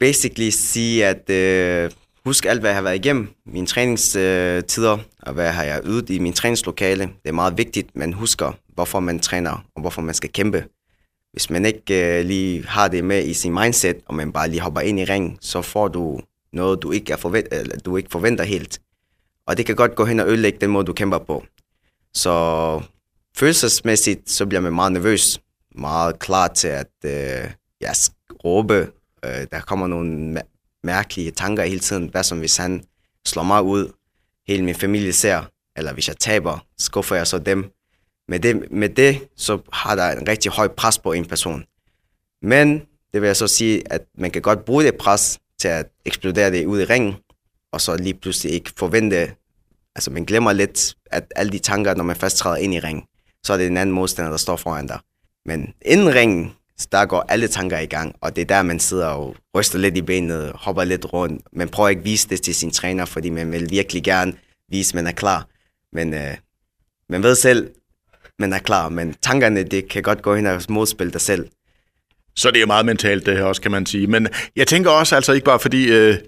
basically 0.01 0.51
sige, 0.51 1.07
at 1.07 1.31
øh, 1.31 1.91
husk 2.25 2.47
alt, 2.47 2.61
hvad 2.61 2.71
jeg 2.71 2.77
har 2.77 2.83
været 2.83 2.95
igennem, 2.95 3.29
mine 3.47 3.67
træningstider, 3.67 4.99
og 5.23 5.33
hvad 5.35 5.51
har 5.53 5.65
jeg 5.65 5.81
ydet 5.85 6.11
i 6.11 6.19
min 6.19 6.33
træningslokale. 6.33 7.03
Det 7.03 7.29
er 7.29 7.33
meget 7.33 7.59
vigtigt, 7.59 7.97
man 7.97 8.13
husker, 8.13 8.53
hvorfor 8.75 9.01
man 9.01 9.21
træner, 9.21 9.65
og 9.75 9.81
hvorfor 9.81 10.03
man 10.03 10.15
skal 10.15 10.33
kæmpe. 10.33 10.65
Hvis 11.33 11.51
man 11.51 11.67
ikke 11.67 12.19
øh, 12.19 12.25
lige 12.25 12.67
har 12.67 12.89
det 12.89 13.05
med 13.05 13.25
i 13.25 13.35
sin 13.35 13.53
mindset, 13.53 13.97
og 14.07 14.15
man 14.15 14.33
bare 14.33 14.49
lige 14.49 14.61
hopper 14.61 14.81
ind 14.81 15.01
i 15.01 15.05
ringen, 15.05 15.39
så 15.41 15.63
får 15.63 15.89
du 15.89 16.21
noget, 16.53 16.83
du 16.83 16.93
ikke, 16.93 17.13
er 17.13 17.17
forvent- 17.17 17.49
eller, 17.53 17.77
du 17.79 17.97
ikke 17.97 18.11
forventer 18.11 18.45
helt. 18.45 18.81
Og 19.47 19.57
det 19.57 19.67
kan 19.67 19.77
godt 19.77 19.95
gå 19.95 20.05
hen 20.05 20.21
og 20.21 20.29
ødelægge 20.29 20.59
den 20.61 20.71
måde, 20.71 20.85
du 20.87 20.93
kæmper 20.93 21.19
på. 21.19 21.45
Så 22.15 22.83
følelsesmæssigt, 23.37 24.31
så 24.31 24.47
bliver 24.47 24.61
man 24.61 24.75
meget 24.75 24.93
nervøs. 24.93 25.41
Meget 25.75 26.19
klar 26.19 26.49
til 26.49 26.69
at 26.69 26.91
øh, 27.05 27.51
ja, 27.81 27.93
råbe. 28.45 28.93
Øh, 29.25 29.47
der 29.51 29.61
kommer 29.61 29.87
nogle 29.87 30.39
mær- 30.39 30.81
mærkelige 30.85 31.31
tanker 31.31 31.65
hele 31.65 31.81
tiden. 31.81 32.09
Hvad 32.09 32.23
som 32.23 32.39
hvis 32.39 32.57
han 32.57 32.85
slår 33.27 33.43
mig 33.43 33.63
ud, 33.63 33.93
hele 34.49 34.65
min 34.65 34.75
familie 34.75 35.13
ser, 35.13 35.45
eller 35.77 35.93
hvis 35.93 36.09
jeg 36.09 36.17
taber, 36.17 36.67
skuffer 36.79 37.17
jeg 37.17 37.27
så 37.27 37.39
dem. 37.39 37.71
Med 38.29 38.41
det, 38.41 38.71
med 38.71 38.89
det, 38.89 39.29
så 39.37 39.59
har 39.73 39.95
der 39.95 40.11
en 40.11 40.29
rigtig 40.29 40.53
høj 40.53 40.69
pres 40.69 40.99
på 40.99 41.13
en 41.13 41.25
person. 41.25 41.65
Men 42.43 42.83
det 43.13 43.21
vil 43.21 43.27
jeg 43.27 43.37
så 43.37 43.47
sige, 43.47 43.93
at 43.93 44.03
man 44.19 44.31
kan 44.31 44.43
godt 44.43 44.65
bruge 44.65 44.85
det 44.85 44.95
pres 44.95 45.39
til 45.59 45.69
at 45.69 45.87
eksplodere 46.05 46.51
det 46.51 46.67
ud 46.67 46.81
i 46.81 46.85
ringen, 46.85 47.15
og 47.73 47.81
så 47.81 47.97
lige 47.97 48.15
pludselig 48.15 48.53
ikke 48.53 48.71
forvente, 48.77 49.35
altså 49.95 50.11
man 50.11 50.25
glemmer 50.25 50.53
lidt, 50.53 50.95
at 51.07 51.33
alle 51.37 51.53
de 51.53 51.59
tanker, 51.59 51.95
når 51.95 52.05
man 52.05 52.17
først 52.17 52.37
træder 52.37 52.57
ind 52.57 52.75
i 52.75 52.81
ringen, 52.81 53.05
så 53.45 53.53
er 53.53 53.57
det 53.57 53.67
en 53.67 53.77
anden 53.77 53.95
modstander, 53.95 54.31
der 54.31 54.39
står 54.39 54.57
foran 54.57 54.87
dig. 54.87 54.99
Men 55.47 55.75
inden 55.83 56.15
ringen, 56.15 56.53
så 56.79 56.89
der 56.93 57.07
går 57.07 57.25
alle 57.29 57.49
tanker 57.49 57.79
i 57.79 57.87
gang, 57.87 58.15
og 58.21 58.37
det 58.37 58.43
er 58.43 58.47
der, 58.47 58.63
man 58.63 58.81
sidder 58.81 59.07
og 59.07 59.37
ryster 59.57 59.79
lidt 59.79 59.97
i 59.97 60.03
benet, 60.03 60.53
hopper 60.55 60.85
lidt 60.85 61.13
rundt. 61.13 61.43
Man 61.53 61.69
prøver 61.69 61.89
ikke 61.89 62.01
at 62.01 62.05
vise 62.05 62.29
det 62.29 62.43
til 62.43 62.55
sin 62.55 62.71
træner, 62.71 63.05
fordi 63.05 63.31
man 63.31 63.53
vil 63.53 63.71
virkelig 63.71 64.05
gerne 64.05 64.33
vise, 64.71 64.91
at 64.91 64.95
man 64.95 65.07
er 65.07 65.13
klar. 65.13 65.49
Men 65.93 66.15
øh, 66.15 66.37
man 67.09 67.23
ved 67.23 67.35
selv, 67.35 67.71
man 68.39 68.53
er 68.53 68.59
klar, 68.59 68.89
men 68.89 69.15
tankerne, 69.23 69.63
det 69.63 69.89
kan 69.89 70.03
godt 70.03 70.23
gå 70.23 70.35
hen 70.35 70.47
og 70.47 70.63
modspille 70.69 71.13
dig 71.13 71.21
selv. 71.21 71.49
Så 72.37 72.51
det 72.51 72.63
er 72.63 72.67
meget 72.67 72.87
mentalt, 72.87 73.27
det 73.27 73.37
her 73.37 73.45
også, 73.45 73.63
kan 73.63 73.71
man 73.71 73.87
sige. 73.87 74.07
Men 74.07 74.29
jeg 74.57 74.67
tænker 74.67 74.91
også, 74.91 75.17
altså 75.17 75.33
ikke 75.33 75.45
bare 75.45 75.61
fordi, 75.61 75.93
øh, 75.93 76.19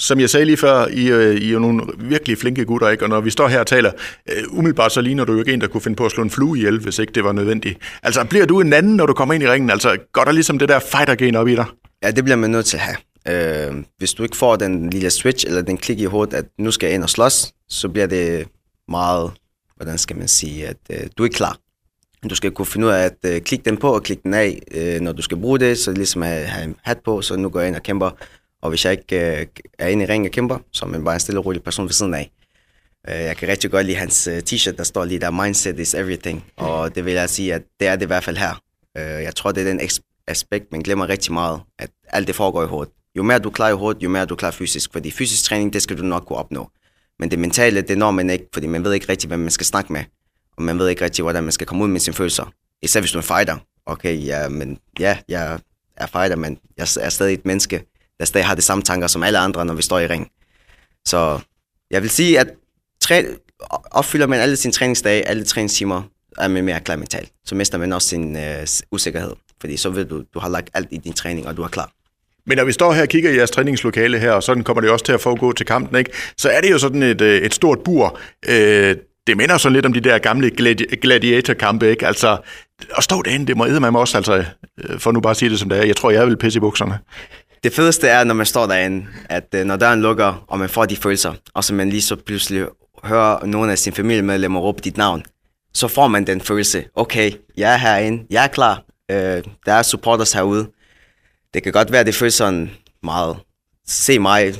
som 0.00 0.20
jeg 0.20 0.30
sagde 0.30 0.46
lige 0.46 0.56
før, 0.56 0.86
I, 0.86 1.08
øh, 1.08 1.36
I 1.36 1.48
er 1.48 1.52
jo 1.52 1.58
nogle 1.58 1.82
virkelig 1.98 2.38
flinke 2.38 2.64
gutter, 2.64 2.88
ikke? 2.88 3.04
Og 3.04 3.08
når 3.08 3.20
vi 3.20 3.30
står 3.30 3.48
her 3.48 3.60
og 3.60 3.66
taler, 3.66 3.92
øh, 4.28 4.42
umiddelbart 4.50 4.92
så 4.92 5.00
ligner 5.00 5.24
du 5.24 5.32
jo 5.32 5.38
ikke 5.38 5.52
en, 5.52 5.60
der 5.60 5.66
kunne 5.66 5.80
finde 5.80 5.96
på 5.96 6.06
at 6.06 6.12
slå 6.12 6.22
en 6.22 6.30
flue 6.30 6.58
ihjel, 6.58 6.78
hvis 6.78 6.98
ikke 6.98 7.12
det 7.12 7.24
var 7.24 7.32
nødvendigt. 7.32 7.78
Altså, 8.02 8.24
bliver 8.24 8.46
du 8.46 8.60
en 8.60 8.72
anden, 8.72 8.96
når 8.96 9.06
du 9.06 9.14
kommer 9.14 9.34
ind 9.34 9.42
i 9.42 9.48
ringen? 9.48 9.70
Altså, 9.70 9.96
går 10.12 10.24
der 10.24 10.32
ligesom 10.32 10.58
det 10.58 10.68
der 10.68 10.78
fighter-gen 10.78 11.36
op 11.36 11.48
i 11.48 11.54
dig? 11.54 11.64
Ja, 12.02 12.10
det 12.10 12.24
bliver 12.24 12.36
man 12.36 12.50
nødt 12.50 12.66
til 12.66 12.76
at 12.76 12.82
have. 12.82 12.96
Øh, 13.68 13.84
hvis 13.98 14.12
du 14.12 14.22
ikke 14.22 14.36
får 14.36 14.56
den 14.56 14.90
lille 14.90 15.10
switch, 15.10 15.46
eller 15.46 15.62
den 15.62 15.76
klik 15.76 16.00
i 16.00 16.04
hovedet, 16.04 16.34
at 16.34 16.44
nu 16.58 16.70
skal 16.70 16.86
jeg 16.86 16.94
ind 16.94 17.02
og 17.02 17.10
slås, 17.10 17.52
så 17.68 17.88
bliver 17.88 18.06
det 18.06 18.48
meget, 18.88 19.30
hvordan 19.76 19.98
skal 19.98 20.16
man 20.16 20.28
sige, 20.28 20.66
at 20.66 20.76
øh, 20.90 21.00
du 21.18 21.22
er 21.22 21.26
ikke 21.26 21.36
klar. 21.36 21.56
Du 22.30 22.34
skal 22.34 22.50
kunne 22.50 22.66
finde 22.66 22.86
ud 22.86 22.92
af 22.92 23.04
at 23.04 23.16
øh, 23.34 23.40
klikke 23.40 23.64
den 23.64 23.76
på 23.76 23.94
og 23.94 24.02
klikke 24.02 24.22
den 24.22 24.34
af, 24.34 24.62
øh, 24.74 25.00
når 25.00 25.12
du 25.12 25.22
skal 25.22 25.36
bruge 25.36 25.58
det, 25.58 25.78
så 25.78 25.92
ligesom 25.92 26.22
at 26.22 26.46
have 26.46 26.64
en 26.64 26.76
hat 26.82 26.98
på, 27.04 27.22
så 27.22 27.36
nu 27.36 27.48
går 27.48 27.60
jeg 27.60 27.68
ind 27.68 27.76
og 27.76 27.82
kæmper. 27.82 28.10
Og 28.62 28.68
hvis 28.68 28.84
jeg 28.84 28.92
ikke 28.92 29.40
øh, 29.40 29.46
er 29.78 29.88
inde 29.88 30.04
i 30.04 30.06
ringen 30.06 30.26
og 30.26 30.32
kæmper, 30.32 30.58
så 30.72 30.84
er 30.84 30.88
man 30.88 31.04
bare 31.04 31.14
en 31.14 31.20
stille 31.20 31.40
og 31.40 31.46
rolig 31.46 31.62
person 31.62 31.84
ved 31.84 31.92
siden 31.92 32.14
af. 32.14 32.30
Øh, 33.08 33.14
jeg 33.14 33.36
kan 33.36 33.48
rigtig 33.48 33.70
godt 33.70 33.86
lide 33.86 33.96
hans 33.96 34.26
øh, 34.26 34.38
t-shirt, 34.38 34.76
der 34.76 34.84
står 34.84 35.04
lige 35.04 35.20
der, 35.20 35.30
mindset 35.30 35.78
is 35.78 35.94
everything. 35.94 36.44
Og 36.56 36.94
det 36.94 37.04
vil 37.04 37.12
jeg 37.12 37.30
sige, 37.30 37.54
at 37.54 37.62
det 37.80 37.88
er 37.88 37.96
det 37.96 38.02
i 38.02 38.06
hvert 38.06 38.24
fald 38.24 38.36
her. 38.36 38.62
Øh, 38.96 39.04
jeg 39.04 39.34
tror, 39.34 39.52
det 39.52 39.60
er 39.60 39.70
den 39.72 39.80
aspekt, 40.26 40.72
man 40.72 40.80
glemmer 40.80 41.08
rigtig 41.08 41.32
meget, 41.32 41.60
at 41.78 41.90
alt 42.08 42.26
det 42.26 42.34
foregår 42.34 42.64
i 42.64 42.66
hovedet. 42.66 42.92
Jo 43.16 43.22
mere 43.22 43.38
du 43.38 43.48
er 43.48 43.52
klar 43.52 43.68
i 43.68 43.72
hovedet, 43.72 44.02
jo 44.02 44.08
mere 44.08 44.26
du 44.26 44.34
er 44.34 44.38
klar 44.38 44.50
fysisk, 44.50 44.92
fordi 44.92 45.10
fysisk 45.10 45.44
træning, 45.44 45.72
det 45.72 45.82
skal 45.82 45.98
du 45.98 46.02
nok 46.02 46.24
kunne 46.26 46.38
opnå. 46.38 46.70
Men 47.18 47.30
det 47.30 47.38
mentale, 47.38 47.80
det 47.80 47.98
når 47.98 48.10
man 48.10 48.30
ikke, 48.30 48.44
fordi 48.52 48.66
man 48.66 48.84
ved 48.84 48.92
ikke 48.92 49.08
rigtig, 49.08 49.28
hvem 49.28 49.40
man 49.40 49.50
skal 49.50 49.66
snakke 49.66 49.92
med. 49.92 50.04
Og 50.56 50.62
man 50.62 50.78
ved 50.78 50.88
ikke 50.88 51.04
rigtig, 51.04 51.22
hvordan 51.22 51.42
man 51.42 51.52
skal 51.52 51.66
komme 51.66 51.84
ud 51.84 51.88
med 51.88 52.00
sine 52.00 52.14
følelser. 52.14 52.52
Især 52.82 53.00
hvis 53.00 53.12
du 53.12 53.18
er 53.18 53.22
en 53.22 53.26
fighter. 53.26 53.56
Okay, 53.86 54.24
ja, 54.24 54.48
men 54.48 54.78
ja, 54.98 55.18
jeg 55.28 55.58
er 55.96 56.06
fighter, 56.06 56.36
men 56.36 56.58
jeg 56.76 56.88
er 57.00 57.08
stadig 57.08 57.34
et 57.34 57.46
menneske, 57.46 57.84
der 58.20 58.26
stadig 58.26 58.46
har 58.46 58.54
de 58.54 58.62
samme 58.62 58.84
tanker 58.84 59.06
som 59.06 59.22
alle 59.22 59.38
andre, 59.38 59.64
når 59.64 59.74
vi 59.74 59.82
står 59.82 59.98
i 59.98 60.06
ring. 60.06 60.30
Så 61.06 61.38
jeg 61.90 62.02
vil 62.02 62.10
sige, 62.10 62.40
at 62.40 62.46
træ, 63.00 63.22
opfylder 63.90 64.26
man 64.26 64.40
alle 64.40 64.56
sine 64.56 64.72
træningsdage, 64.72 65.28
alle 65.28 65.44
træningstimer, 65.44 66.02
er 66.38 66.48
man 66.48 66.64
mere 66.64 66.80
klar 66.80 66.96
mentalt. 66.96 67.28
Så 67.44 67.54
mister 67.54 67.78
man 67.78 67.92
også 67.92 68.08
sin 68.08 68.36
øh, 68.36 68.66
usikkerhed. 68.92 69.32
Fordi 69.60 69.76
så 69.76 69.90
ved 69.90 70.04
du, 70.04 70.22
du 70.34 70.38
har 70.38 70.48
lagt 70.48 70.70
alt 70.74 70.88
i 70.90 70.96
din 70.96 71.12
træning, 71.12 71.46
og 71.46 71.56
du 71.56 71.62
er 71.62 71.68
klar. 71.68 71.90
Men 72.46 72.58
når 72.58 72.64
vi 72.64 72.72
står 72.72 72.92
her 72.92 73.02
og 73.02 73.08
kigger 73.08 73.30
i 73.30 73.36
jeres 73.36 73.50
træningslokale 73.50 74.18
her, 74.18 74.32
og 74.32 74.42
sådan 74.42 74.64
kommer 74.64 74.80
det 74.80 74.90
også 74.90 75.04
til 75.04 75.12
at 75.12 75.20
foregå 75.20 75.52
til 75.52 75.66
kampen, 75.66 75.96
ikke? 75.98 76.10
så 76.36 76.48
er 76.48 76.60
det 76.60 76.70
jo 76.70 76.78
sådan 76.78 77.02
et, 77.02 77.20
øh, 77.20 77.42
et 77.42 77.54
stort 77.54 77.78
bur. 77.84 78.18
Øh, 78.48 78.96
det 79.26 79.36
minder 79.36 79.58
sådan 79.58 79.74
lidt 79.74 79.86
om 79.86 79.92
de 79.92 80.00
der 80.00 80.18
gamle 80.18 80.50
gladi- 80.60 80.96
gladiatorkampe, 80.96 81.90
ikke? 81.90 82.06
Altså, 82.06 82.38
at 82.96 83.04
stå 83.04 83.22
derinde, 83.22 83.46
det 83.46 83.56
må 83.56 83.66
æde 83.66 83.80
mig 83.80 83.90
også, 83.90 84.16
altså, 84.16 84.44
øh, 84.78 84.98
for 84.98 85.12
nu 85.12 85.20
bare 85.20 85.30
at 85.30 85.36
sige 85.36 85.50
det 85.50 85.58
som 85.58 85.68
det 85.68 85.78
er. 85.78 85.84
Jeg 85.84 85.96
tror, 85.96 86.10
jeg 86.10 86.26
vil 86.26 86.36
pisse 86.36 86.56
i 86.56 86.60
bukserne. 86.60 86.98
Det 87.62 87.72
fedeste 87.72 88.08
er, 88.08 88.24
når 88.24 88.34
man 88.34 88.46
står 88.46 88.66
derinde, 88.66 89.06
at 89.28 89.54
øh, 89.54 89.64
når 89.64 89.76
døren 89.76 90.00
lukker, 90.00 90.44
og 90.48 90.58
man 90.58 90.68
får 90.68 90.84
de 90.84 90.96
følelser, 90.96 91.34
og 91.54 91.64
så 91.64 91.74
man 91.74 91.90
lige 91.90 92.02
så 92.02 92.16
pludselig 92.16 92.66
hører 93.04 93.46
nogle 93.46 93.72
af 93.72 93.78
sine 93.78 93.96
familiemedlemmer 93.96 94.60
råbe 94.60 94.80
dit 94.82 94.96
navn, 94.96 95.22
så 95.74 95.88
får 95.88 96.08
man 96.08 96.26
den 96.26 96.40
følelse, 96.40 96.84
okay, 96.94 97.32
jeg 97.56 97.72
er 97.72 97.76
herinde, 97.76 98.26
jeg 98.30 98.44
er 98.44 98.48
klar, 98.48 98.82
øh, 99.10 99.42
der 99.66 99.72
er 99.72 99.82
supporters 99.82 100.32
herude. 100.32 100.70
Det 101.54 101.62
kan 101.62 101.72
godt 101.72 101.92
være, 101.92 102.04
det 102.04 102.14
føles 102.14 102.34
sådan 102.34 102.70
meget 103.02 103.36
se 103.86 104.18
mig 104.18 104.54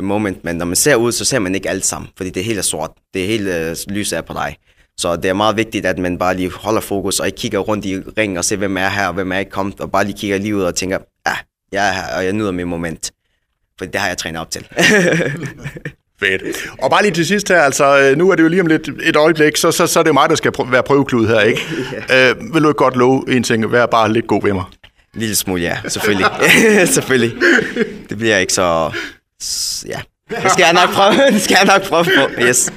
moment, 0.00 0.44
men 0.44 0.56
når 0.56 0.64
man 0.64 0.76
ser 0.76 0.94
ud, 0.94 1.12
så 1.12 1.24
ser 1.24 1.38
man 1.38 1.54
ikke 1.54 1.70
alt 1.70 1.86
sammen, 1.86 2.10
fordi 2.16 2.30
det 2.30 2.44
hele 2.44 2.58
er 2.58 2.62
sort. 2.62 2.90
Det 3.14 3.26
hele 3.26 3.70
øh, 3.70 3.76
lyset 3.88 4.16
er 4.18 4.22
på 4.22 4.32
dig. 4.32 4.56
Så 4.98 5.16
det 5.16 5.24
er 5.24 5.34
meget 5.34 5.56
vigtigt, 5.56 5.86
at 5.86 5.98
man 5.98 6.18
bare 6.18 6.36
lige 6.36 6.50
holder 6.50 6.80
fokus, 6.80 7.20
og 7.20 7.26
ikke 7.26 7.36
kigger 7.36 7.58
rundt 7.58 7.84
i 7.84 7.98
ringen 8.18 8.38
og 8.38 8.44
ser, 8.44 8.56
hvem 8.56 8.76
er 8.76 8.88
her, 8.88 9.06
og 9.06 9.14
hvem 9.14 9.32
er 9.32 9.38
ikke 9.38 9.50
kommet, 9.50 9.80
og 9.80 9.92
bare 9.92 10.04
lige 10.04 10.18
kigger 10.18 10.38
lige 10.38 10.56
ud 10.56 10.62
og 10.62 10.74
tænker, 10.74 10.98
jeg 11.72 11.88
er 11.88 11.92
her, 11.92 12.16
og 12.16 12.24
jeg 12.24 12.32
nyder 12.32 12.50
mit 12.50 12.66
moment. 12.68 13.10
For 13.78 13.84
det 13.84 14.00
har 14.00 14.08
jeg 14.08 14.18
trænet 14.18 14.40
op 14.40 14.50
til. 14.50 14.66
Fedt. 16.20 16.42
Og 16.82 16.90
bare 16.90 17.02
lige 17.02 17.12
til 17.12 17.26
sidst 17.26 17.48
her, 17.48 17.60
altså, 17.60 17.98
øh, 17.98 18.16
nu 18.16 18.30
er 18.30 18.36
det 18.36 18.42
jo 18.42 18.48
lige 18.48 18.60
om 18.60 18.66
lidt 18.66 18.88
et 19.02 19.16
øjeblik, 19.16 19.56
så, 19.56 19.72
så, 19.72 19.86
så 19.86 19.98
er 19.98 20.02
det 20.02 20.08
jo 20.08 20.12
mig, 20.12 20.28
der 20.28 20.34
skal 20.34 20.52
prø- 20.58 20.70
være 20.70 20.82
prøveklud 20.82 21.26
her, 21.26 21.40
ikke? 21.40 21.60
yeah. 22.10 22.30
øh, 22.30 22.54
vil 22.54 22.62
du 22.62 22.68
ikke 22.68 22.78
godt 22.78 22.96
love 22.96 23.24
en 23.36 23.42
ting, 23.42 23.72
vær 23.72 23.86
bare 23.86 24.12
lidt 24.12 24.26
god 24.26 24.42
ved 24.42 24.52
mig? 24.52 24.64
En 25.14 25.20
lille 25.20 25.36
smule, 25.36 25.62
ja, 25.62 25.78
selvfølgelig. 25.88 26.26
selvfølgelig. 26.94 27.32
Det 28.10 28.18
bliver 28.18 28.38
ikke 28.38 28.52
så... 28.52 28.90
Ja, 29.86 30.00
det 30.42 30.50
skal 30.52 30.62
jeg 30.64 30.72
nok 30.72 30.90
prøve, 30.94 31.30
det 31.32 31.42
skal 31.42 31.56
jeg 31.64 31.78
nok 31.78 31.88
prøve 31.88 32.04
på, 32.04 32.42
yes. 32.42 32.72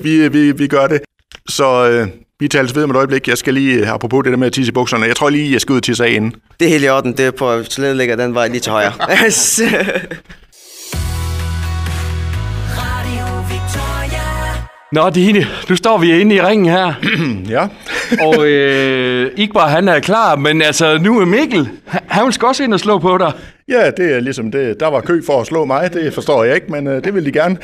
Vi, 0.00 0.28
vi, 0.28 0.52
vi 0.52 0.66
gør 0.66 0.86
det. 0.86 1.00
Så 1.48 1.88
øh, 1.90 2.08
vi 2.40 2.48
tales 2.48 2.76
ved 2.76 2.84
om 2.84 2.90
et 2.90 2.96
øjeblik. 2.96 3.28
Jeg 3.28 3.38
skal 3.38 3.54
lige, 3.54 3.86
apropos 3.86 4.24
det 4.24 4.30
der 4.30 4.38
med 4.38 4.46
at 4.46 4.52
tisse 4.52 4.70
i 4.70 4.72
bukserne, 4.72 5.06
jeg 5.06 5.16
tror 5.16 5.30
lige, 5.30 5.52
jeg 5.52 5.60
skal 5.60 5.72
ud 5.72 6.00
af 6.00 6.10
inden. 6.10 6.34
Det 6.60 6.66
er 6.66 6.70
helt 6.70 6.84
i 6.84 6.88
orden, 6.88 7.12
det 7.12 7.26
er 7.26 7.30
på 7.30 7.44
toilettet 7.44 7.96
ligger 7.96 8.16
den 8.16 8.34
vej 8.34 8.48
lige 8.48 8.60
til 8.60 8.72
højre. 8.72 8.92
Radio 12.78 13.24
Victoria. 13.48 14.22
Nå, 14.92 15.10
Dine, 15.10 15.46
nu 15.68 15.76
står 15.76 15.98
vi 15.98 16.20
inde 16.20 16.34
i 16.34 16.42
ringen 16.42 16.66
her. 16.66 16.94
ja. 17.56 17.66
og 18.20 18.46
øh, 18.46 19.30
Igbar, 19.36 19.68
han 19.68 19.88
er 19.88 20.00
klar, 20.00 20.36
men 20.36 20.62
altså, 20.62 20.98
nu 20.98 21.20
er 21.20 21.24
Mikkel, 21.24 21.68
han, 22.08 22.32
sgu 22.32 22.46
også 22.46 22.64
ind 22.64 22.74
og 22.74 22.80
slå 22.80 22.98
på 22.98 23.18
dig. 23.18 23.32
Ja, 23.68 23.90
det 23.90 24.14
er 24.14 24.20
ligesom 24.20 24.50
det. 24.50 24.80
Der 24.80 24.86
var 24.86 25.00
kø 25.00 25.22
for 25.26 25.40
at 25.40 25.46
slå 25.46 25.64
mig, 25.64 25.92
det 25.92 26.14
forstår 26.14 26.44
jeg 26.44 26.54
ikke, 26.54 26.72
men 26.72 26.86
øh, 26.86 27.04
det 27.04 27.14
vil 27.14 27.24
de 27.24 27.32
gerne. 27.32 27.56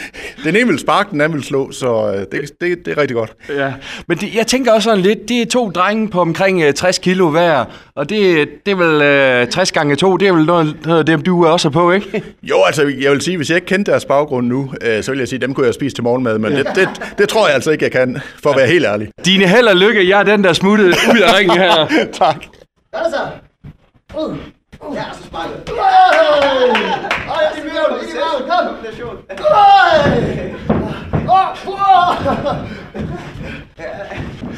Den 0.45 0.57
ene 0.57 0.67
vil 0.67 0.79
sparke, 0.79 1.11
den 1.11 1.21
anden 1.21 1.37
vil 1.39 1.45
slå, 1.45 1.73
så 1.73 2.13
øh, 2.13 2.19
det, 2.19 2.61
det, 2.61 2.87
det 2.87 2.89
er 2.89 2.99
rigtig 2.99 3.17
godt. 3.17 3.33
Ja, 3.57 3.73
men 4.09 4.19
det, 4.19 4.35
jeg 4.35 4.47
tænker 4.47 4.73
også 4.73 4.91
sådan 4.91 5.03
lidt, 5.03 5.29
det 5.29 5.43
er 5.43 5.47
to 5.47 5.71
drenge 5.71 6.09
på 6.09 6.21
omkring 6.21 6.63
øh, 6.63 6.75
60 6.75 6.99
kilo 6.99 7.31
hver, 7.31 7.65
og 7.97 8.11
det, 8.11 8.49
det 8.67 8.73
er 8.73 8.77
vel 8.77 9.03
øh, 9.03 9.49
60 9.49 9.73
gange 9.73 9.97
2, 9.97 10.17
det 10.17 10.29
er 10.29 10.33
vel 10.33 10.47
noget, 10.47 10.77
noget 10.85 10.99
af 10.99 11.07
dem, 11.07 11.23
du 11.23 11.47
også 11.47 11.69
er 11.69 11.73
på, 11.73 11.93
ikke? 11.93 12.23
Jo, 12.51 12.57
altså, 12.67 12.93
jeg 13.01 13.13
vil 13.13 13.21
sige, 13.21 13.37
hvis 13.37 13.51
jeg 13.51 13.57
ikke 13.57 13.67
kendte 13.67 13.91
deres 13.91 14.05
baggrund 14.05 14.47
nu, 14.47 14.73
øh, 14.83 15.03
så 15.03 15.11
vil 15.11 15.19
jeg 15.19 15.29
sige, 15.29 15.39
dem 15.39 15.55
kunne 15.55 15.67
jeg 15.67 15.75
spise 15.75 15.97
til 15.97 16.05
morgenmad, 16.05 16.39
men 16.39 16.53
det, 16.53 16.67
det, 16.75 16.89
det 17.19 17.29
tror 17.29 17.47
jeg 17.47 17.55
altså 17.55 17.71
ikke, 17.71 17.85
jeg 17.85 17.93
kan, 17.93 18.21
for 18.43 18.51
at 18.51 18.57
være 18.57 18.67
helt 18.67 18.87
ærlig. 18.87 19.09
Dine 19.25 19.47
held 19.47 19.67
og 19.67 19.77
lykke, 19.77 20.09
jeg 20.09 20.21
er 20.21 20.25
den, 20.25 20.45
der 20.45 20.53
smuttede 20.53 20.89
ud 20.89 21.21
af 21.21 21.39
ringen 21.39 21.59
her. 21.59 21.87
tak. 22.13 22.45
Gør 22.95 23.11
Ud. 24.19 24.37
Ja, 24.95 25.05
så 25.13 25.23
sparker. 25.25 25.55
Øj! 25.69 25.77
Øj, 27.29 27.57
ikke 27.57 27.69
meget. 27.69 28.45
Kom. 28.49 28.65
Øj! 29.45 30.15
Åh, 31.29 31.69
åh! 31.69 32.15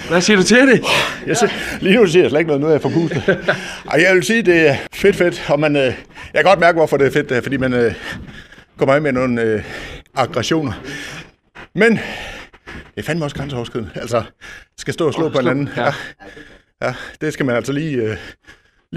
Hvad 0.08 0.20
siger 0.20 0.36
du 0.36 0.42
til 0.42 0.68
det? 0.68 0.84
Jeg 1.26 1.36
ser, 1.36 1.48
lige 1.80 1.96
nu 1.96 2.06
siger 2.06 2.22
jeg 2.22 2.30
slet 2.30 2.40
ikke 2.40 2.48
noget, 2.48 2.60
nu 2.60 2.66
er 2.66 2.70
jeg 2.72 2.82
forpustet. 2.82 3.22
Ej, 3.90 4.02
jeg 4.02 4.14
vil 4.14 4.24
sige, 4.24 4.42
det 4.42 4.68
er 4.68 4.76
fedt 4.92 5.16
fedt, 5.16 5.50
og 5.50 5.60
man, 5.60 5.76
øh, 5.76 5.82
jeg 5.82 5.94
kan 6.34 6.44
godt 6.44 6.60
mærke, 6.60 6.76
hvorfor 6.76 6.96
det 6.96 7.06
er 7.06 7.10
fedt, 7.10 7.32
er, 7.32 7.40
fordi 7.40 7.56
man 7.56 7.72
øh, 7.72 7.94
kommer 8.78 8.94
ind 8.96 9.02
med 9.02 9.12
nogle 9.12 9.42
øh, 9.42 9.62
aggressioner. 10.14 10.72
Men 11.74 11.92
det 12.72 12.96
er 12.96 13.02
fandme 13.02 13.24
også 13.24 13.36
grænseoverskridende. 13.36 13.90
Altså, 13.94 14.22
skal 14.78 14.94
stå 14.94 15.06
og 15.06 15.14
slå 15.14 15.28
på 15.28 15.38
hinanden. 15.38 15.68
Ja. 15.76 15.92
ja, 16.82 16.94
det 17.20 17.32
skal 17.32 17.46
man 17.46 17.56
altså 17.56 17.72
lige, 17.72 17.96
øh, 17.96 18.16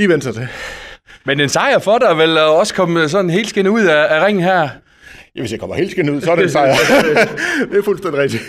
lige 0.07 0.21
sig 0.21 0.33
til. 0.33 0.47
Men 1.25 1.39
en 1.39 1.49
sejr 1.49 1.79
for 1.79 1.97
dig 1.97 2.17
vel 2.17 2.37
at 2.37 2.43
også 2.43 2.73
komme 2.73 3.09
sådan 3.09 3.29
helt 3.29 3.49
skin 3.49 3.67
ud 3.67 3.81
af, 3.81 4.15
af 4.15 4.25
ringen 4.25 4.43
her. 4.43 4.69
Ja, 5.35 5.41
hvis 5.41 5.51
jeg 5.51 5.59
kommer 5.59 5.75
helt 5.75 5.91
skændt 5.91 6.09
ud, 6.09 6.21
så 6.21 6.31
er 6.31 6.35
det 6.35 6.43
en 6.43 6.49
sejr. 6.49 6.75
det 7.71 7.77
er 7.79 7.83
fuldstændig 7.83 8.21
rigtigt. 8.21 8.43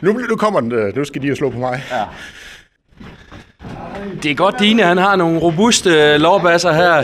nu, 0.00 0.12
nu 0.12 0.36
kommer 0.36 0.60
den, 0.60 0.72
øh, 0.72 0.96
nu 0.96 1.04
skal 1.04 1.22
de 1.22 1.26
jo 1.26 1.34
slå 1.34 1.50
på 1.50 1.58
mig. 1.58 1.84
Ja. 1.90 2.04
Det 4.22 4.30
er 4.30 4.34
godt, 4.34 4.54
Dine, 4.60 4.82
han 4.82 4.98
har 4.98 5.16
nogle 5.16 5.38
robuste 5.38 5.90
øh, 5.90 6.20
lårbasser 6.20 6.72
her. 6.72 7.02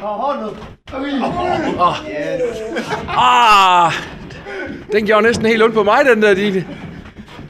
Hånden 0.00 0.44
ud. 0.44 0.50
Ah, 3.08 3.92
den 4.92 5.06
gjorde 5.06 5.22
næsten 5.22 5.46
helt 5.46 5.62
ondt 5.62 5.74
på 5.74 5.82
mig, 5.82 6.04
den 6.04 6.22
der, 6.22 6.34
Dine. 6.34 6.64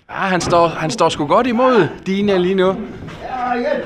Ah, 0.08 0.30
han 0.30 0.40
står, 0.40 0.68
han 0.68 0.90
står 0.90 1.08
sgu 1.08 1.26
godt 1.26 1.46
imod 1.46 1.88
Dine 2.06 2.38
lige 2.38 2.54
nu. 2.54 2.76
Ja, 3.38 3.52
igen. 3.54 3.80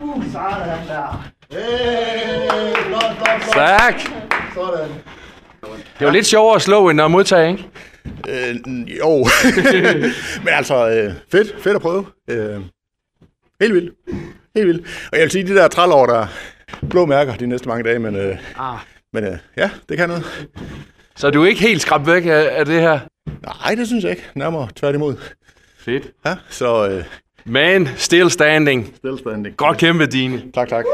Uh, 0.00 0.24
sådan 0.32 0.86
der. 0.88 1.28
Hey, 1.50 2.76
flot, 2.86 3.02
flot, 3.16 3.42
flot. 3.42 3.54
Tak. 3.54 3.94
Sådan. 4.54 4.88
Det 5.98 6.06
var 6.06 6.10
lidt 6.12 6.26
sjovere 6.26 6.56
at 6.56 6.62
slå, 6.62 6.88
end 6.88 7.00
at 7.00 7.10
modtage, 7.10 7.50
ikke? 7.50 7.68
Øh, 8.28 8.56
jo. 8.98 9.26
Men 10.44 10.48
altså, 10.48 10.88
øh, 10.90 11.12
fedt, 11.30 11.62
fedt 11.62 11.76
at 11.76 11.82
prøve. 11.82 12.06
Øh, 12.30 12.60
helt 13.60 13.74
vildt. 13.74 13.94
Helt 14.56 14.66
vildt. 14.68 14.86
Og 15.12 15.18
jeg 15.18 15.22
vil 15.22 15.30
sige, 15.30 15.46
de 15.46 15.54
der 15.54 15.68
trælår, 15.68 16.06
der 16.06 16.14
er 16.20 16.26
blå 16.90 17.06
mærker 17.06 17.34
de 17.34 17.46
næste 17.46 17.68
mange 17.68 17.84
dage, 17.84 17.98
men, 17.98 18.16
øh, 18.16 18.36
Ah. 18.58 18.78
men 19.12 19.24
øh, 19.24 19.38
ja, 19.56 19.70
det 19.88 19.96
kan 19.96 20.08
noget. 20.08 20.48
Så 21.16 21.30
du 21.30 21.42
er 21.42 21.48
ikke 21.48 21.60
helt 21.60 21.82
skræmt 21.82 22.06
væk 22.06 22.26
af, 22.26 22.48
af 22.52 22.64
det 22.66 22.80
her? 22.80 22.98
Nej, 23.42 23.74
det 23.74 23.86
synes 23.86 24.04
jeg 24.04 24.10
ikke. 24.10 24.30
Nærmere 24.34 24.68
tværtimod. 24.76 25.16
Fedt. 25.78 26.10
Ja, 26.26 26.36
så 26.50 26.88
øh, 26.88 27.04
Man, 27.44 27.88
still 27.96 28.30
standing. 28.30 28.94
still 28.96 29.18
standing. 29.18 29.56
Godt 29.56 29.78
kæmpe, 29.78 30.06
Dine. 30.06 30.42
Tak, 30.54 30.68
tak. 30.68 30.84